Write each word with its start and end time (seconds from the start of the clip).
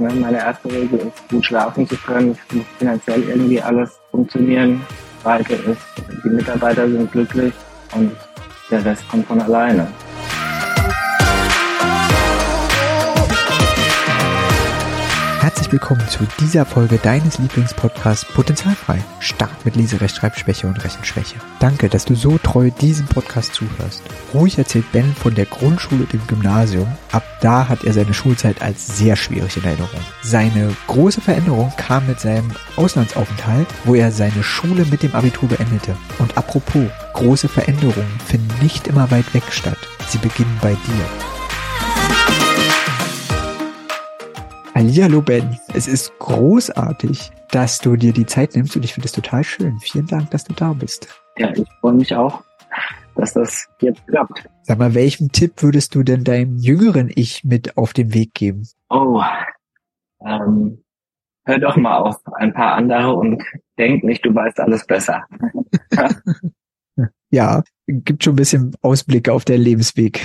Ne? 0.00 0.14
Meine 0.14 0.38
erste 0.38 0.70
Regel 0.70 0.98
ist, 1.00 1.28
gut 1.28 1.44
schlafen 1.44 1.86
zu 1.86 1.96
können. 1.96 2.30
Es 2.32 2.54
muss 2.54 2.66
finanziell 2.78 3.22
irgendwie 3.22 3.60
alles 3.60 4.00
funktionieren. 4.10 4.84
Zweite 5.22 5.54
ist, 5.54 5.82
die 6.24 6.30
Mitarbeiter 6.30 6.88
sind 6.88 7.12
glücklich 7.12 7.52
und 7.94 8.12
der 8.70 8.84
Rest 8.84 9.06
kommt 9.10 9.26
von 9.26 9.40
alleine. 9.40 9.86
Willkommen 15.70 16.02
zu 16.08 16.26
dieser 16.40 16.66
Folge 16.66 16.98
deines 16.98 17.38
Lieblingspodcasts 17.38 18.24
Potenzialfrei. 18.24 19.04
Start 19.20 19.64
mit 19.64 19.76
Leserechtschreibschwäche 19.76 20.66
und 20.66 20.82
Rechenschwäche. 20.82 21.36
Danke, 21.60 21.88
dass 21.88 22.04
du 22.04 22.16
so 22.16 22.38
treu 22.38 22.70
diesem 22.80 23.06
Podcast 23.06 23.54
zuhörst. 23.54 24.02
Ruhig 24.34 24.58
erzählt 24.58 24.90
Ben 24.90 25.14
von 25.14 25.36
der 25.36 25.46
Grundschule 25.46 26.02
und 26.02 26.12
dem 26.12 26.26
Gymnasium. 26.26 26.88
Ab 27.12 27.22
da 27.40 27.68
hat 27.68 27.84
er 27.84 27.92
seine 27.92 28.14
Schulzeit 28.14 28.60
als 28.60 28.98
sehr 28.98 29.14
schwierig 29.14 29.56
in 29.58 29.62
Erinnerung. 29.62 30.00
Seine 30.22 30.74
große 30.88 31.20
Veränderung 31.20 31.72
kam 31.76 32.04
mit 32.08 32.18
seinem 32.18 32.50
Auslandsaufenthalt, 32.74 33.68
wo 33.84 33.94
er 33.94 34.10
seine 34.10 34.42
Schule 34.42 34.84
mit 34.86 35.04
dem 35.04 35.14
Abitur 35.14 35.48
beendete. 35.50 35.96
Und 36.18 36.36
apropos, 36.36 36.90
große 37.12 37.48
Veränderungen 37.48 38.18
finden 38.26 38.52
nicht 38.60 38.88
immer 38.88 39.08
weit 39.12 39.32
weg 39.34 39.44
statt. 39.50 39.78
Sie 40.08 40.18
beginnen 40.18 40.58
bei 40.60 40.72
dir. 40.72 42.39
Hallo 44.82 45.20
Ben, 45.20 45.58
es 45.74 45.86
ist 45.86 46.18
großartig, 46.20 47.30
dass 47.50 47.80
du 47.80 47.96
dir 47.96 48.14
die 48.14 48.24
Zeit 48.24 48.56
nimmst 48.56 48.74
und 48.76 48.82
ich 48.82 48.94
finde 48.94 49.08
es 49.08 49.12
total 49.12 49.44
schön. 49.44 49.78
Vielen 49.78 50.06
Dank, 50.06 50.30
dass 50.30 50.44
du 50.44 50.54
da 50.54 50.72
bist. 50.72 51.06
Ja, 51.36 51.50
ich 51.52 51.68
freue 51.82 51.92
mich 51.92 52.14
auch, 52.14 52.42
dass 53.14 53.34
das 53.34 53.68
jetzt 53.82 54.06
klappt. 54.06 54.48
Sag 54.62 54.78
mal, 54.78 54.94
welchen 54.94 55.32
Tipp 55.32 55.62
würdest 55.62 55.94
du 55.94 56.02
denn 56.02 56.24
deinem 56.24 56.56
jüngeren 56.56 57.10
Ich 57.14 57.44
mit 57.44 57.76
auf 57.76 57.92
den 57.92 58.14
Weg 58.14 58.32
geben? 58.32 58.66
Oh, 58.88 59.22
ähm, 60.24 60.82
hör 61.44 61.58
doch 61.58 61.76
mal 61.76 61.98
auf 61.98 62.16
ein 62.38 62.54
paar 62.54 62.72
andere 62.72 63.12
und 63.12 63.42
denk 63.76 64.02
nicht, 64.02 64.24
du 64.24 64.34
weißt 64.34 64.60
alles 64.60 64.86
besser. 64.86 65.26
ja, 67.30 67.62
gibt 67.86 68.24
schon 68.24 68.32
ein 68.32 68.36
bisschen 68.36 68.74
Ausblick 68.80 69.28
auf 69.28 69.44
deinen 69.44 69.60
Lebensweg. 69.60 70.22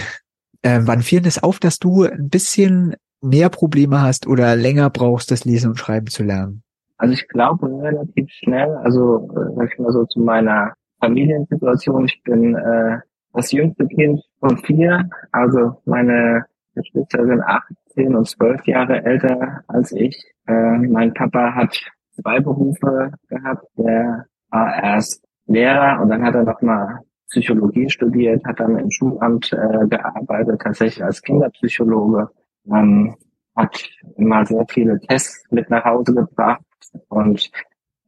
Äh, 0.61 0.79
wann 0.83 1.01
fiel 1.01 1.27
es 1.27 1.43
auf, 1.43 1.59
dass 1.59 1.77
du 1.77 2.03
ein 2.03 2.29
bisschen 2.29 2.95
mehr 3.25 3.49
Probleme 3.49 4.01
hast 4.01 4.27
oder 4.27 4.55
länger 4.55 4.89
brauchst, 4.89 5.31
das 5.31 5.45
Lesen 5.45 5.71
und 5.71 5.77
Schreiben 5.77 6.07
zu 6.07 6.23
lernen? 6.23 6.63
Also 6.97 7.13
ich 7.13 7.27
glaube 7.27 7.67
relativ 7.67 8.29
schnell, 8.29 8.69
also 8.83 9.29
äh, 9.35 9.55
sag 9.55 9.73
ich 9.73 9.79
mal 9.79 9.91
so 9.91 10.05
zu 10.05 10.19
meiner 10.21 10.73
Familiensituation. 11.01 12.05
Ich 12.05 12.21
bin 12.23 12.55
äh, 12.55 12.99
das 13.33 13.51
jüngste 13.51 13.85
Kind 13.87 14.21
von 14.39 14.57
vier, 14.59 15.09
also 15.31 15.81
meine 15.85 16.45
Geschwister 16.73 17.25
sind 17.25 17.41
18 17.41 18.15
und 18.15 18.27
12 18.27 18.65
Jahre 18.67 19.03
älter 19.03 19.61
als 19.67 19.91
ich. 19.91 20.15
Äh, 20.47 20.77
mein 20.77 21.13
Papa 21.13 21.53
hat 21.53 21.77
zwei 22.11 22.39
Berufe 22.39 23.11
gehabt. 23.27 23.65
Der 23.77 24.25
war 24.49 24.83
erst 24.83 25.25
Lehrer 25.47 26.01
und 26.01 26.09
dann 26.09 26.23
hat 26.23 26.35
er 26.35 26.43
nochmal 26.43 26.99
Psychologie 27.29 27.89
studiert, 27.89 28.45
hat 28.45 28.59
dann 28.59 28.77
im 28.77 28.91
Schulamt 28.91 29.51
äh, 29.51 29.87
gearbeitet, 29.87 30.61
tatsächlich 30.61 31.03
als 31.03 31.21
Kinderpsychologe 31.21 32.29
man 32.65 33.15
hat 33.55 33.89
immer 34.17 34.45
sehr 34.45 34.65
viele 34.69 34.99
Tests 34.99 35.43
mit 35.51 35.69
nach 35.69 35.85
Hause 35.85 36.13
gebracht 36.13 36.61
und 37.09 37.51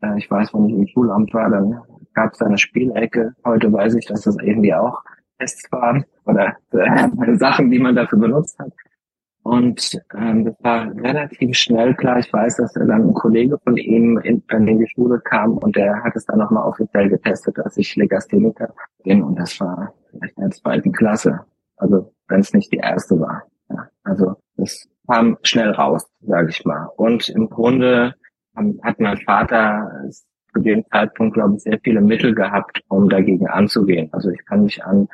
äh, 0.01 0.17
ich 0.17 0.29
weiß, 0.29 0.53
wenn 0.53 0.69
ich 0.69 0.75
im 0.75 0.87
Schulamt 0.87 1.33
war, 1.33 1.49
dann 1.49 1.81
gab 2.13 2.33
es 2.33 2.41
eine 2.41 2.57
Spielecke. 2.57 3.33
Heute 3.45 3.71
weiß 3.71 3.95
ich, 3.95 4.05
dass 4.05 4.21
das 4.21 4.37
irgendwie 4.41 4.73
auch 4.73 5.01
Tests 5.39 5.71
waren 5.71 6.05
oder 6.25 6.55
äh, 6.71 7.35
Sachen, 7.37 7.69
die 7.69 7.79
man 7.79 7.95
dafür 7.95 8.19
benutzt 8.19 8.57
hat. 8.59 8.71
Und 9.43 9.97
ähm, 10.13 10.43
das 10.43 10.55
war 10.59 10.93
relativ 10.95 11.55
schnell 11.55 11.95
klar. 11.95 12.19
Ich 12.19 12.33
weiß, 12.33 12.57
dass 12.57 12.73
dann 12.73 12.91
ein 12.91 13.13
Kollege 13.13 13.57
von 13.63 13.77
ihm 13.77 14.17
in, 14.17 14.43
in 14.49 14.79
die 14.79 14.87
Schule 14.93 15.21
kam 15.21 15.57
und 15.57 15.77
der 15.77 16.03
hat 16.03 16.17
es 16.17 16.25
dann 16.25 16.39
nochmal 16.39 16.67
offiziell 16.67 17.07
getestet, 17.07 17.57
dass 17.57 17.77
ich 17.77 17.95
Legastheniker 17.95 18.73
bin. 19.03 19.23
Und 19.23 19.39
das 19.39 19.57
war 19.61 19.93
vielleicht 20.11 20.35
in 20.37 20.43
der 20.43 20.51
zweiten 20.51 20.91
Klasse. 20.91 21.45
Also 21.77 22.11
wenn 22.27 22.41
es 22.41 22.53
nicht 22.53 22.73
die 22.73 22.77
erste 22.77 23.17
war. 23.21 23.43
Ja, 23.69 23.89
also 24.03 24.35
das 24.55 24.87
kam 25.07 25.37
schnell 25.43 25.71
raus, 25.71 26.05
sage 26.21 26.49
ich 26.49 26.63
mal. 26.65 26.87
Und 26.97 27.29
im 27.29 27.49
Grunde 27.49 28.13
hat 28.83 28.99
mein 28.99 29.17
Vater 29.17 29.89
zu 30.53 30.59
dem 30.61 30.83
Zeitpunkt, 30.91 31.35
glaube 31.35 31.55
ich, 31.55 31.63
sehr 31.63 31.79
viele 31.83 32.01
Mittel 32.01 32.33
gehabt, 32.33 32.81
um 32.89 33.09
dagegen 33.09 33.47
anzugehen. 33.47 34.09
Also 34.11 34.29
ich 34.31 34.43
kann 34.45 34.63
mich 34.63 34.83
an 34.83 35.07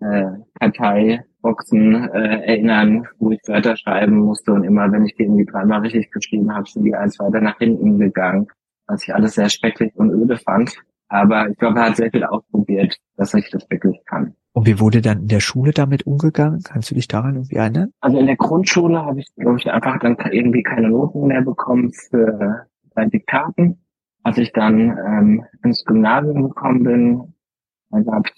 äh, 0.00 0.26
Karteiboxen 0.60 2.08
äh, 2.10 2.46
erinnern, 2.46 3.06
wo 3.18 3.30
ich 3.30 3.40
Wörter 3.46 3.76
schreiben 3.76 4.16
musste 4.18 4.52
und 4.52 4.64
immer, 4.64 4.90
wenn 4.92 5.04
ich 5.04 5.14
die 5.16 5.24
irgendwie 5.24 5.46
dreimal 5.46 5.80
richtig 5.80 6.10
geschrieben 6.10 6.52
habe, 6.54 6.68
sind 6.68 6.84
die 6.84 6.94
eins 6.94 7.18
weiter 7.18 7.40
nach 7.40 7.58
hinten 7.58 7.98
gegangen, 7.98 8.48
was 8.86 9.02
ich 9.02 9.14
alles 9.14 9.34
sehr 9.34 9.48
schrecklich 9.48 9.92
und 9.96 10.10
öde 10.10 10.36
fand. 10.38 10.76
Aber 11.08 11.48
ich 11.48 11.56
glaube, 11.56 11.78
er 11.78 11.86
hat 11.86 11.96
sehr 11.96 12.10
viel 12.10 12.24
ausprobiert, 12.24 12.96
dass 13.16 13.34
ich 13.34 13.50
das 13.50 13.68
wirklich 13.70 13.98
kann. 14.06 14.34
Und 14.52 14.66
wie 14.66 14.80
wurde 14.80 15.00
dann 15.00 15.20
in 15.20 15.28
der 15.28 15.40
Schule 15.40 15.72
damit 15.72 16.06
umgegangen? 16.06 16.60
Kannst 16.64 16.90
du 16.90 16.94
dich 16.94 17.08
daran 17.08 17.36
irgendwie 17.36 17.56
erinnern? 17.56 17.92
Also 18.00 18.18
in 18.18 18.26
der 18.26 18.36
Grundschule 18.36 19.00
habe 19.04 19.20
ich, 19.20 19.32
glaube 19.36 19.58
ich, 19.58 19.70
einfach 19.70 19.98
dann 20.00 20.16
irgendwie 20.30 20.62
keine 20.62 20.88
Noten 20.88 21.26
mehr 21.26 21.42
bekommen 21.42 21.92
für 21.92 22.66
bei 22.94 23.06
Diktaten. 23.06 23.78
Als 24.24 24.36
ich 24.38 24.52
dann 24.52 24.98
ähm, 24.98 25.44
ins 25.62 25.84
Gymnasium 25.84 26.48
gekommen 26.48 26.82
bin, 26.82 27.34
dann 27.90 28.04
gab 28.04 28.26
es 28.26 28.32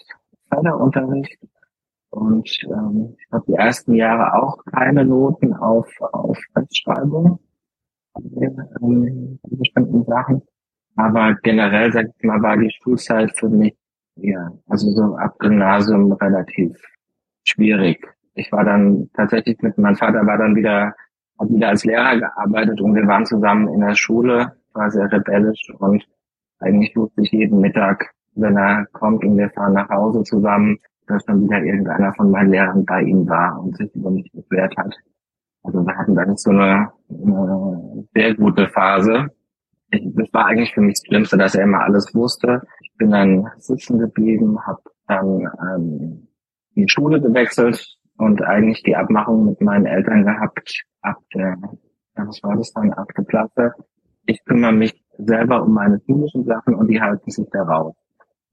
Förderunterricht 0.52 1.38
und 2.10 2.50
ähm, 2.64 3.16
ich 3.19 3.32
habe 3.32 3.44
die 3.47 3.54
ersten 3.54 3.94
Jahre 3.94 4.34
auch 4.34 4.64
keine 4.64 5.04
Noten 5.04 5.54
auf, 5.54 5.88
auf 6.00 6.38
Rechtschreibung, 6.56 7.38
ähm, 8.16 9.38
bestimmten 9.44 10.04
Sachen. 10.04 10.42
Aber 11.00 11.34
generell, 11.43 11.91
sag 11.93 12.06
ich 12.15 12.25
mal, 12.25 12.43
war 12.43 12.59
die 12.59 12.71
Schulzeit 12.71 13.33
für 13.38 13.49
mich, 13.49 13.75
ja, 14.16 14.53
also 14.69 14.91
so 14.91 15.16
ab 15.16 15.38
Gymnasium 15.38 16.12
relativ 16.12 16.77
schwierig. 17.43 18.06
Ich 18.34 18.53
war 18.53 18.65
dann 18.65 19.09
tatsächlich 19.15 19.59
mit, 19.62 19.78
mein 19.78 19.97
Vater 19.97 20.27
war 20.27 20.37
dann 20.37 20.55
wieder, 20.55 20.94
hat 21.38 21.49
wieder 21.49 21.69
als 21.69 21.84
Lehrer 21.87 22.19
gearbeitet 22.19 22.83
und 22.83 22.94
wir 22.94 23.06
waren 23.06 23.25
zusammen 23.25 23.69
in 23.69 23.81
der 23.81 23.94
Schule, 23.94 24.53
war 24.75 24.91
sehr 24.91 25.11
rebellisch 25.11 25.72
und 25.78 26.06
eigentlich 26.59 26.94
wusste 26.94 27.22
ich 27.22 27.32
jeden 27.32 27.61
Mittag, 27.61 28.11
wenn 28.34 28.56
er 28.59 28.84
kommt 28.93 29.25
und 29.25 29.38
wir 29.38 29.49
fahren 29.50 29.72
nach 29.72 29.88
Hause 29.88 30.22
zusammen, 30.22 30.78
dass 31.06 31.25
dann 31.25 31.43
wieder 31.43 31.62
irgendeiner 31.62 32.12
von 32.12 32.31
meinen 32.31 32.50
Lehrern 32.50 32.84
bei 32.84 33.00
ihm 33.03 33.27
war 33.27 33.59
und 33.62 33.75
sich 33.77 33.93
über 33.94 34.11
mich 34.11 34.31
beschwert 34.32 34.77
hat. 34.77 34.94
Also 35.62 35.84
wir 35.84 35.97
hatten 35.97 36.15
dann 36.15 36.37
so 36.37 36.50
eine, 36.50 36.93
eine 37.09 38.05
sehr 38.15 38.34
gute 38.34 38.69
Phase 38.69 39.31
das 39.91 40.33
war 40.33 40.47
eigentlich 40.47 40.73
für 40.73 40.81
mich 40.81 40.95
das 40.95 41.06
Schlimmste, 41.06 41.37
dass 41.37 41.55
er 41.55 41.65
immer 41.65 41.83
alles 41.83 42.15
wusste. 42.15 42.62
Ich 42.81 42.93
bin 42.97 43.11
dann 43.11 43.49
sitzen 43.59 43.99
geblieben, 43.99 44.59
habe 44.67 44.83
dann 45.09 45.51
ähm, 45.75 46.28
die 46.77 46.89
Schule 46.89 47.21
gewechselt 47.21 47.99
und 48.17 48.43
eigentlich 48.43 48.83
die 48.83 48.97
Abmachung 48.97 49.47
mit 49.47 49.61
meinen 49.61 49.87
Eltern 49.87 50.25
gehabt, 50.25 50.84
ab 51.03 51.17
der, 51.34 51.56
was 52.15 52.43
war 52.43 52.56
das 52.56 52.73
dann, 52.73 52.93
ab 52.93 53.09
der 53.17 53.25
Klasse. 53.25 53.73
Ich 54.27 54.45
kümmere 54.45 54.73
mich 54.73 55.03
selber 55.19 55.62
um 55.62 55.75
meine 55.75 56.00
schulischen 56.06 56.45
Sachen 56.45 56.75
und 56.75 56.89
die 56.89 57.00
halten 57.00 57.31
sich 57.31 57.49
da 57.50 57.62
raus. 57.62 57.95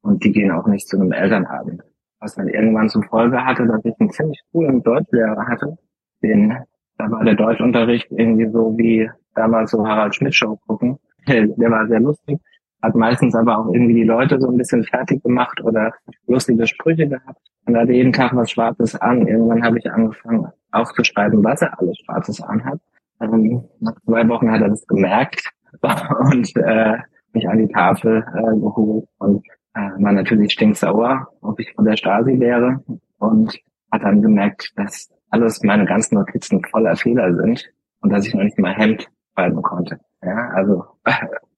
Und 0.02 0.24
die 0.24 0.31
gehen 0.31 0.52
auch 0.52 0.68
nicht 0.68 0.88
zu 0.88 0.97
einem 0.97 1.12
Elternabend. 1.12 1.84
Was 2.20 2.36
dann 2.36 2.47
irgendwann 2.47 2.90
zur 2.90 3.03
Folge 3.03 3.46
hatte, 3.46 3.68
dass 3.68 3.86
ich 3.86 3.94
einen 4.00 4.09
ziemlich 4.09 4.42
coolen 4.52 4.81
Deutschlehrer 4.81 5.46
hatte, 5.47 5.78
den, 6.24 6.58
da 6.97 7.12
war 7.12 7.24
der 7.24 7.36
Deutschunterricht 7.36 8.08
irgendwie 8.09 8.50
so 8.50 8.76
wie 8.78 9.09
damals 9.36 9.72
so 9.72 9.86
Harald 9.86 10.16
Schmidt 10.16 10.34
Show 10.34 10.58
gucken 10.66 10.97
der 11.28 11.72
war 11.72 11.88
sehr 11.88 12.00
lustig, 12.00 12.40
hat 12.82 12.96
meistens 12.96 13.36
aber 13.36 13.58
auch 13.58 13.74
irgendwie 13.74 13.96
die 13.96 14.04
Leute 14.04 14.40
so 14.40 14.50
ein 14.50 14.58
bisschen 14.58 14.84
fertig 14.84 15.24
gemacht 15.24 15.62
oder 15.64 15.92
lustige 16.28 16.68
Sprüche 16.68 17.08
gehabt 17.08 17.42
und 17.66 17.78
hatte 17.78 17.92
jeden 17.92 18.14
Tag 18.14 18.36
was 18.36 18.52
Schwarzes 18.52 18.96
an. 18.96 19.28
Irgendwann 19.28 19.64
habe 19.64 19.80
ich 19.80 19.92
angefangen 19.92 20.48
aufzuschreiben, 20.72 21.44
was 21.44 21.62
er 21.62 21.80
alles 21.80 21.98
Schwarzes 22.00 22.42
anhat. 22.42 22.80
Ähm, 23.20 23.64
nach 23.80 23.96
zwei 24.06 24.28
Wochen 24.30 24.52
hat 24.52 24.62
er 24.62 24.70
das 24.70 24.86
gemerkt 24.88 25.50
und 25.82 26.56
äh, 26.58 26.97
mich 27.34 27.50
an 27.50 27.58
die 27.58 27.73
Tafel 27.73 28.23
äh, 28.35 28.59
geholt 28.59 29.08
und 29.20 29.46
äh, 29.73 29.80
war 30.03 30.12
natürlich 30.12 30.53
stinksauer, 30.53 31.28
ob 31.41 31.59
ich 31.59 31.73
von 31.73 31.85
der 31.85 31.97
Stasi 31.97 32.40
wäre 32.40 32.84
und 33.18 33.58
hat 33.91 34.03
dann 34.03 34.22
gemerkt, 34.22 34.72
dass 34.76 35.09
alles 35.30 35.62
meine 35.64 35.85
ganzen 35.85 36.16
Notizen 36.16 36.64
voller 36.66 36.96
Fehler 36.96 37.34
sind 37.35 37.70
und 38.02 38.12
dass 38.12 38.26
ich 38.26 38.34
noch 38.34 38.44
nicht 38.44 38.58
mal 38.59 38.73
Hemd 38.73 39.08
schreiben 39.34 39.62
konnte. 39.62 40.00
Ja, 40.23 40.49
also 40.49 40.85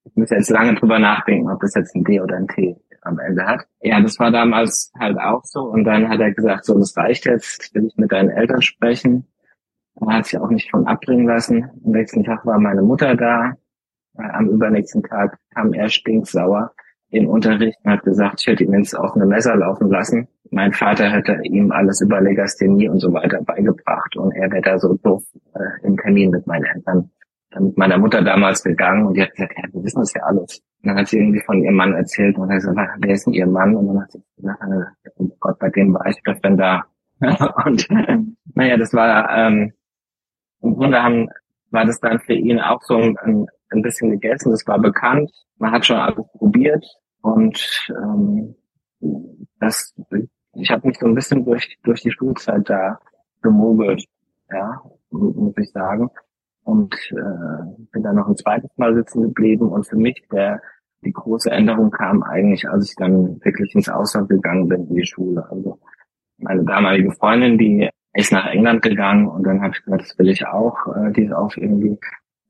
ich 0.04 0.16
muss 0.16 0.30
jetzt 0.30 0.50
lange 0.50 0.76
drüber 0.76 1.00
nachdenken, 1.00 1.50
ob 1.50 1.60
das 1.62 1.76
jetzt 1.76 1.96
ein 1.96 2.04
D 2.04 2.20
oder 2.20 2.36
ein 2.36 2.48
T 2.48 2.76
am 3.02 3.20
Ende 3.20 3.46
hat. 3.46 3.66
Ja, 3.82 4.02
das 4.02 4.20
war 4.20 4.32
damals 4.32 4.92
halt 5.00 5.18
auch 5.18 5.44
so. 5.44 5.62
Und 5.62 5.86
dann 5.86 6.10
hat 6.10 6.20
er 6.20 6.34
gesagt, 6.34 6.66
so, 6.66 6.78
das 6.78 6.96
reicht 6.98 7.26
jetzt, 7.26 7.74
will 7.74 7.86
ich 7.86 7.96
mit 7.98 8.12
deinen 8.12 8.30
Eltern 8.30 8.62
sprechen. 8.62 9.26
Er 10.02 10.18
hat 10.18 10.26
sich 10.26 10.40
auch 10.40 10.50
nicht 10.50 10.70
von 10.72 10.88
abbringen 10.88 11.28
lassen. 11.28 11.70
Am 11.86 11.92
nächsten 11.92 12.24
Tag 12.24 12.46
war 12.46 12.60
meine 12.60 12.82
Mutter 12.82 13.16
da. 13.16 13.54
Am 14.16 14.50
übernächsten 14.50 15.04
Tag 15.04 15.38
kam 15.54 15.74
er 15.74 15.90
stinksauer 15.90 16.74
im 17.10 17.28
Unterricht 17.28 17.78
und 17.84 17.92
hat 17.92 18.04
gesagt, 18.04 18.42
ich 18.42 18.48
hätte 18.48 18.64
ihn 18.64 18.74
ins 18.74 18.94
offene 18.96 19.26
Messer 19.26 19.56
laufen 19.56 19.90
lassen. 19.90 20.28
Mein 20.52 20.74
Vater 20.74 21.10
hätte 21.10 21.40
ihm 21.44 21.72
alles 21.72 22.02
über 22.02 22.22
Legasthenie 22.22 22.90
und 22.90 23.00
so 23.00 23.14
weiter 23.14 23.42
beigebracht 23.42 24.16
und 24.18 24.32
er 24.36 24.52
wäre 24.52 24.62
da 24.62 24.80
so 24.80 24.96
doof 24.96 25.24
äh, 25.54 25.86
im 25.86 25.98
Termin 25.98 26.32
mit 26.32 26.48
meinen 26.48 26.66
Eltern 26.66 27.10
mit 27.58 27.78
meiner 27.78 27.98
Mutter 27.98 28.22
damals 28.22 28.64
gegangen 28.64 29.08
und 29.08 29.16
die 29.16 29.24
hat 29.24 29.32
gesagt, 29.32 29.54
ja, 29.58 29.64
wir 29.72 29.84
wissen 29.84 30.00
das 30.00 30.14
ja 30.14 30.22
alles. 30.24 30.62
Und 30.82 30.90
dann 30.90 30.98
hat 30.98 31.08
sie 31.08 31.18
irgendwie 31.18 31.42
von 31.42 31.62
ihrem 31.64 31.76
Mann 31.76 31.94
erzählt 31.94 32.38
und 32.38 32.50
hat 32.50 32.58
gesagt, 32.58 32.78
wer 33.00 33.14
ist 33.14 33.26
denn 33.26 33.34
ihr 33.34 33.48
Mann? 33.48 33.76
Und 33.76 33.88
dann 33.88 34.02
hat 34.02 34.12
sie 34.12 34.24
gesagt, 34.38 34.62
oh 35.18 35.30
Gott, 35.40 35.60
bei 35.60 35.70
dem 35.70 35.94
war 35.94 36.06
ich 36.06 36.20
öfter 36.26 36.52
da. 36.52 36.86
und 37.66 37.88
naja, 38.54 38.78
das 38.78 38.94
war 38.94 39.30
ähm, 39.36 39.74
im 40.62 40.76
Grunde 40.76 41.02
haben, 41.02 41.30
war 41.72 41.86
das 41.86 42.00
dann 42.00 42.20
für 42.20 42.34
ihn 42.34 42.60
auch 42.60 42.82
so 42.84 42.96
ein, 42.96 43.48
ein 43.70 43.82
bisschen 43.82 44.12
gegessen. 44.12 44.52
Das 44.52 44.66
war 44.68 44.80
bekannt. 44.80 45.32
Man 45.58 45.72
hat 45.72 45.86
schon 45.86 45.98
alles 45.98 46.26
probiert 46.38 46.86
und 47.22 47.88
ähm, 47.90 48.56
das, 49.60 49.96
ich 50.54 50.72
habe 50.72 50.88
mich 50.88 50.98
so 50.98 51.06
ein 51.06 51.16
bisschen 51.16 51.44
durch 51.46 51.78
durch 51.84 52.02
die 52.02 52.12
Schulzeit 52.12 52.70
da 52.70 53.00
gemogelt, 53.42 54.06
ja, 54.52 54.82
muss 55.12 55.58
ich 55.58 55.72
sagen. 55.72 56.10
Und 56.64 56.94
äh, 57.12 57.86
bin 57.92 58.04
dann 58.04 58.16
noch 58.16 58.28
ein 58.28 58.36
zweites 58.36 58.70
Mal 58.78 58.94
sitzen 58.94 59.24
geblieben 59.24 59.70
und 59.70 59.88
für 59.88 59.98
mich 59.98 60.24
der 60.32 60.62
die 61.04 61.14
große 61.14 61.50
Änderung 61.50 61.92
kam 61.92 62.24
eigentlich, 62.24 62.70
als 62.70 62.90
ich 62.90 62.96
dann 62.96 63.40
wirklich 63.44 63.74
ins 63.74 63.90
Ausland 63.90 64.30
gegangen 64.30 64.68
bin, 64.68 64.88
in 64.88 64.96
die 64.96 65.06
Schule. 65.06 65.46
Also 65.50 65.80
meine 66.38 66.64
damalige 66.64 67.12
Freundin, 67.12 67.58
die 67.58 67.90
ist 68.14 68.32
nach 68.32 68.48
England 68.48 68.82
gegangen 68.82 69.28
und 69.28 69.44
dann 69.44 69.62
habe 69.62 69.74
ich 69.74 69.84
gesagt, 69.84 70.04
das 70.04 70.20
will 70.20 70.30
ich 70.30 70.46
auch. 70.46 70.76
Äh, 70.96 71.12
die 71.14 71.26
ist 71.26 71.34
auf 71.34 71.56
irgendwie 71.58 71.98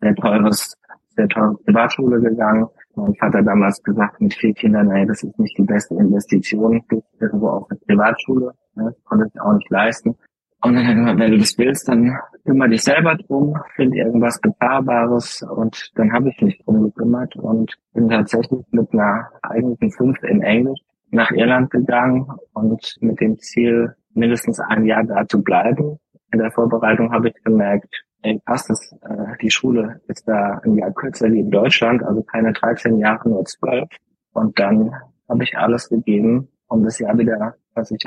sehr 0.01 0.15
teures, 0.15 0.77
sehr 1.15 1.27
teure 1.27 1.55
Privatschule 1.65 2.19
gegangen. 2.21 2.67
Mein 2.95 3.13
Vater 3.15 3.43
damals 3.43 3.81
gesagt, 3.83 4.19
mit 4.19 4.33
vier 4.33 4.53
Kindern, 4.53 4.87
naja, 4.87 5.05
das 5.05 5.23
ist 5.23 5.37
nicht 5.37 5.57
die 5.57 5.63
beste 5.63 5.95
Investition, 5.95 6.83
irgendwo 7.19 7.49
auf 7.49 7.69
eine 7.69 7.79
Privatschule. 7.79 8.53
Ne? 8.75 8.95
Konnte 9.05 9.27
ich 9.33 9.41
auch 9.41 9.53
nicht 9.53 9.69
leisten. 9.69 10.15
Und 10.61 10.75
dann 10.75 10.85
hat 10.85 10.95
er 10.95 10.99
gesagt, 10.99 11.19
wenn 11.19 11.31
du 11.31 11.37
das 11.37 11.57
willst, 11.57 11.87
dann 11.87 12.17
kümmere 12.45 12.69
dich 12.69 12.83
selber 12.83 13.15
drum, 13.15 13.57
find 13.75 13.95
irgendwas 13.95 14.39
Bezahlbares. 14.41 15.41
Und 15.43 15.91
dann 15.95 16.11
habe 16.11 16.29
ich 16.29 16.41
mich 16.41 16.61
drum 16.65 16.83
gekümmert 16.83 17.35
und 17.37 17.73
bin 17.93 18.09
tatsächlich 18.09 18.65
mit 18.71 18.91
einer 18.93 19.29
eigentlichen 19.41 19.91
Fünf 19.91 20.21
in 20.23 20.41
Englisch 20.41 20.79
nach 21.11 21.31
Irland 21.31 21.71
gegangen 21.71 22.27
und 22.53 22.95
mit 22.99 23.19
dem 23.19 23.37
Ziel, 23.39 23.95
mindestens 24.13 24.59
ein 24.59 24.85
Jahr 24.85 25.03
da 25.03 25.27
zu 25.27 25.41
bleiben. 25.41 25.97
In 26.31 26.39
der 26.39 26.51
Vorbereitung 26.51 27.11
habe 27.11 27.29
ich 27.29 27.43
gemerkt, 27.43 28.03
ey, 28.21 28.39
passt 28.45 28.69
das, 28.69 28.91
äh, 29.01 29.37
die 29.41 29.49
Schule 29.49 30.01
ist 30.07 30.27
da 30.27 30.59
ein 30.63 30.75
Jahr 30.75 30.91
kürzer 30.91 31.31
wie 31.31 31.39
in 31.39 31.51
Deutschland, 31.51 32.03
also 32.03 32.21
keine 32.23 32.51
13 32.53 32.97
Jahre, 32.97 33.29
nur 33.29 33.45
12. 33.45 33.87
Und 34.33 34.59
dann 34.59 34.91
habe 35.27 35.43
ich 35.43 35.57
alles 35.57 35.89
gegeben, 35.89 36.49
um 36.67 36.83
das 36.83 36.99
Jahr 36.99 37.17
wieder, 37.17 37.55
was 37.73 37.91
ich 37.91 38.03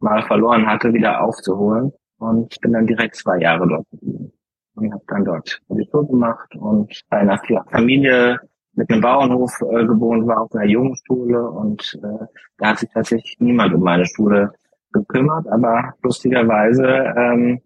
mal 0.00 0.22
verloren 0.22 0.66
hatte, 0.66 0.92
wieder 0.92 1.22
aufzuholen 1.22 1.92
und 2.18 2.60
bin 2.60 2.72
dann 2.72 2.86
direkt 2.86 3.16
zwei 3.16 3.38
Jahre 3.38 3.66
dort 3.68 3.86
geblieben 3.90 4.32
und 4.74 4.92
habe 4.92 5.04
dann 5.08 5.24
dort 5.24 5.60
Abitur 5.68 6.06
gemacht 6.06 6.54
und 6.54 7.00
bei 7.08 7.18
einer 7.18 7.40
Familie 7.70 8.38
mit 8.74 8.90
einem 8.90 9.00
Bauernhof 9.00 9.52
äh, 9.62 9.86
gewohnt 9.86 10.26
war 10.26 10.42
auf 10.42 10.54
einer 10.54 10.66
Jungschule 10.66 11.50
und 11.50 11.98
äh, 12.02 12.26
da 12.58 12.68
hat 12.68 12.78
sich 12.78 12.90
tatsächlich 12.92 13.36
niemand 13.38 13.74
um 13.74 13.80
meine 13.80 14.04
Schule 14.04 14.52
gekümmert, 14.92 15.46
aber 15.48 15.94
lustigerweise 16.02 16.84
ähm, 16.86 17.60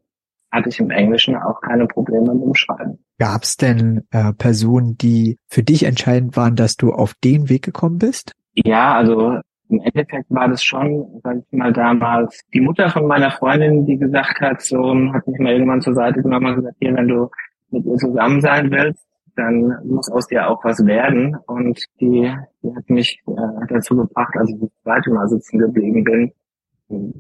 hatte 0.52 0.68
ich 0.68 0.80
im 0.80 0.90
Englischen 0.90 1.36
auch 1.36 1.60
keine 1.60 1.86
Probleme 1.86 2.34
mit 2.34 2.44
dem 2.44 2.54
Schreiben. 2.54 3.04
Gab 3.18 3.42
es 3.42 3.56
denn 3.56 4.04
äh, 4.10 4.32
Personen, 4.32 4.96
die 4.96 5.36
für 5.48 5.62
dich 5.62 5.84
entscheidend 5.84 6.36
waren, 6.36 6.56
dass 6.56 6.76
du 6.76 6.92
auf 6.92 7.14
den 7.22 7.48
Weg 7.48 7.62
gekommen 7.62 7.98
bist? 7.98 8.34
Ja, 8.54 8.94
also 8.94 9.38
im 9.70 9.80
Endeffekt 9.80 10.26
war 10.30 10.48
das 10.48 10.62
schon, 10.62 11.20
sag 11.22 11.38
ich 11.38 11.58
mal, 11.58 11.72
damals 11.72 12.42
die 12.52 12.60
Mutter 12.60 12.90
von 12.90 13.06
meiner 13.06 13.30
Freundin, 13.30 13.86
die 13.86 13.98
gesagt 13.98 14.40
hat, 14.40 14.60
so, 14.60 14.94
hat 15.12 15.26
mich 15.26 15.38
mal 15.38 15.52
irgendwann 15.52 15.80
zur 15.80 15.94
Seite 15.94 16.22
genommen 16.22 16.46
und 16.46 16.56
gesagt, 16.56 16.76
hier, 16.80 16.94
wenn 16.94 17.08
du 17.08 17.30
mit 17.70 17.86
ihr 17.86 17.96
zusammen 17.96 18.40
sein 18.40 18.70
willst, 18.70 19.06
dann 19.36 19.76
muss 19.84 20.10
aus 20.10 20.26
dir 20.26 20.48
auch 20.48 20.64
was 20.64 20.84
werden. 20.84 21.36
Und 21.46 21.84
die, 22.00 22.32
die 22.62 22.74
hat 22.74 22.90
mich 22.90 23.22
äh, 23.26 23.66
dazu 23.68 23.96
gebracht, 23.96 24.34
als 24.36 24.50
ich 24.50 24.60
das 24.60 24.70
zweite 24.82 25.10
Mal 25.10 25.28
sitzen 25.28 25.58
geblieben 25.58 26.04
bin, 26.04 26.32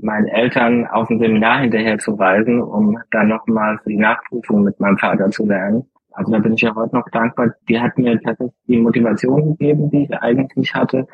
meinen 0.02 0.26
Eltern 0.26 0.86
auf 0.88 1.08
ein 1.08 1.20
Seminar 1.20 1.60
hinterher 1.60 1.98
zu 1.98 2.18
weisen, 2.18 2.60
um 2.60 2.98
dann 3.12 3.28
nochmal 3.28 3.78
für 3.82 3.90
die 3.90 3.96
Nachprüfung 3.96 4.64
mit 4.64 4.80
meinem 4.80 4.98
Vater 4.98 5.30
zu 5.30 5.46
lernen. 5.46 5.84
Also 6.12 6.32
da 6.32 6.38
bin 6.40 6.54
ich 6.54 6.62
ja 6.62 6.74
heute 6.74 6.96
noch 6.96 7.08
dankbar. 7.10 7.54
Die 7.68 7.80
hat 7.80 7.96
mir 7.96 8.20
tatsächlich 8.20 8.56
die 8.66 8.78
Motivation 8.78 9.56
gegeben, 9.56 9.90
die 9.90 10.04
ich 10.04 10.14
eigentlich 10.14 10.74
hatte, 10.74 11.06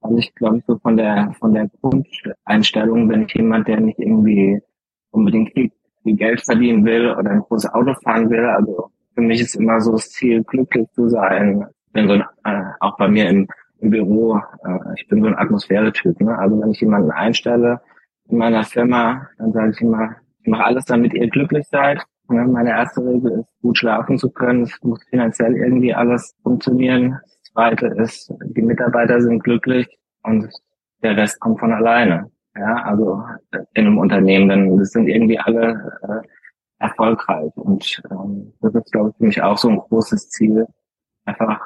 also 0.00 0.16
ich 0.16 0.34
glaube, 0.34 0.62
so 0.66 0.78
von 0.78 0.96
der 0.96 1.34
von 1.38 1.54
der 1.54 1.68
Grundeinstellung 1.80 3.08
bin 3.08 3.22
ich 3.22 3.34
jemand, 3.34 3.68
der 3.68 3.80
nicht 3.80 3.98
irgendwie 3.98 4.60
unbedingt 5.10 5.52
viel, 5.52 5.70
viel 6.02 6.16
Geld 6.16 6.40
verdienen 6.44 6.84
will 6.84 7.10
oder 7.10 7.30
ein 7.30 7.40
großes 7.40 7.72
Auto 7.72 7.94
fahren 8.02 8.30
will. 8.30 8.44
Also 8.44 8.90
für 9.14 9.20
mich 9.20 9.40
ist 9.40 9.54
immer 9.54 9.80
so 9.80 9.92
das 9.92 10.10
Ziel, 10.10 10.42
glücklich 10.44 10.88
zu 10.92 11.08
sein. 11.08 11.66
Ich 11.86 11.92
bin 11.92 12.06
so 12.06 12.14
ein, 12.14 12.24
äh, 12.44 12.70
auch 12.80 12.96
bei 12.96 13.08
mir 13.08 13.28
im, 13.28 13.48
im 13.80 13.90
Büro, 13.90 14.36
äh, 14.36 14.78
ich 14.96 15.08
bin 15.08 15.20
so 15.22 15.28
ein 15.28 15.36
Atmosphäre-Typ. 15.36 16.20
Ne? 16.20 16.38
Also 16.38 16.60
wenn 16.60 16.70
ich 16.70 16.80
jemanden 16.80 17.10
einstelle 17.10 17.80
in 18.28 18.38
meiner 18.38 18.62
Firma, 18.62 19.28
dann 19.38 19.52
sage 19.52 19.72
ich 19.72 19.80
immer, 19.80 20.16
ich 20.42 20.48
mache 20.48 20.64
alles, 20.64 20.84
damit 20.84 21.12
ihr 21.12 21.28
glücklich 21.28 21.66
seid. 21.68 22.02
Ne? 22.28 22.46
Meine 22.46 22.70
erste 22.70 23.04
Regel 23.04 23.40
ist, 23.40 23.48
gut 23.60 23.78
schlafen 23.78 24.18
zu 24.18 24.30
können. 24.30 24.62
Es 24.62 24.78
muss 24.82 25.02
finanziell 25.10 25.56
irgendwie 25.56 25.94
alles 25.94 26.34
funktionieren. 26.42 27.18
Zweite 27.52 27.86
ist, 27.86 28.32
die 28.44 28.62
Mitarbeiter 28.62 29.20
sind 29.20 29.42
glücklich 29.42 29.86
und 30.22 30.48
der 31.02 31.16
Rest 31.16 31.40
kommt 31.40 31.60
von 31.60 31.72
alleine. 31.72 32.30
Ja, 32.56 32.82
also 32.82 33.22
in 33.74 33.86
einem 33.86 33.98
Unternehmen, 33.98 34.48
denn 34.48 34.76
das 34.76 34.90
sind 34.90 35.06
irgendwie 35.06 35.38
alle 35.38 35.98
äh, 36.02 36.28
erfolgreich. 36.78 37.52
Und 37.54 38.02
ähm, 38.10 38.52
das 38.60 38.74
ist, 38.74 38.92
glaube 38.92 39.10
ich, 39.10 39.16
für 39.16 39.24
mich 39.24 39.42
auch 39.42 39.56
so 39.56 39.68
ein 39.68 39.78
großes 39.78 40.30
Ziel, 40.30 40.66
einfach 41.24 41.60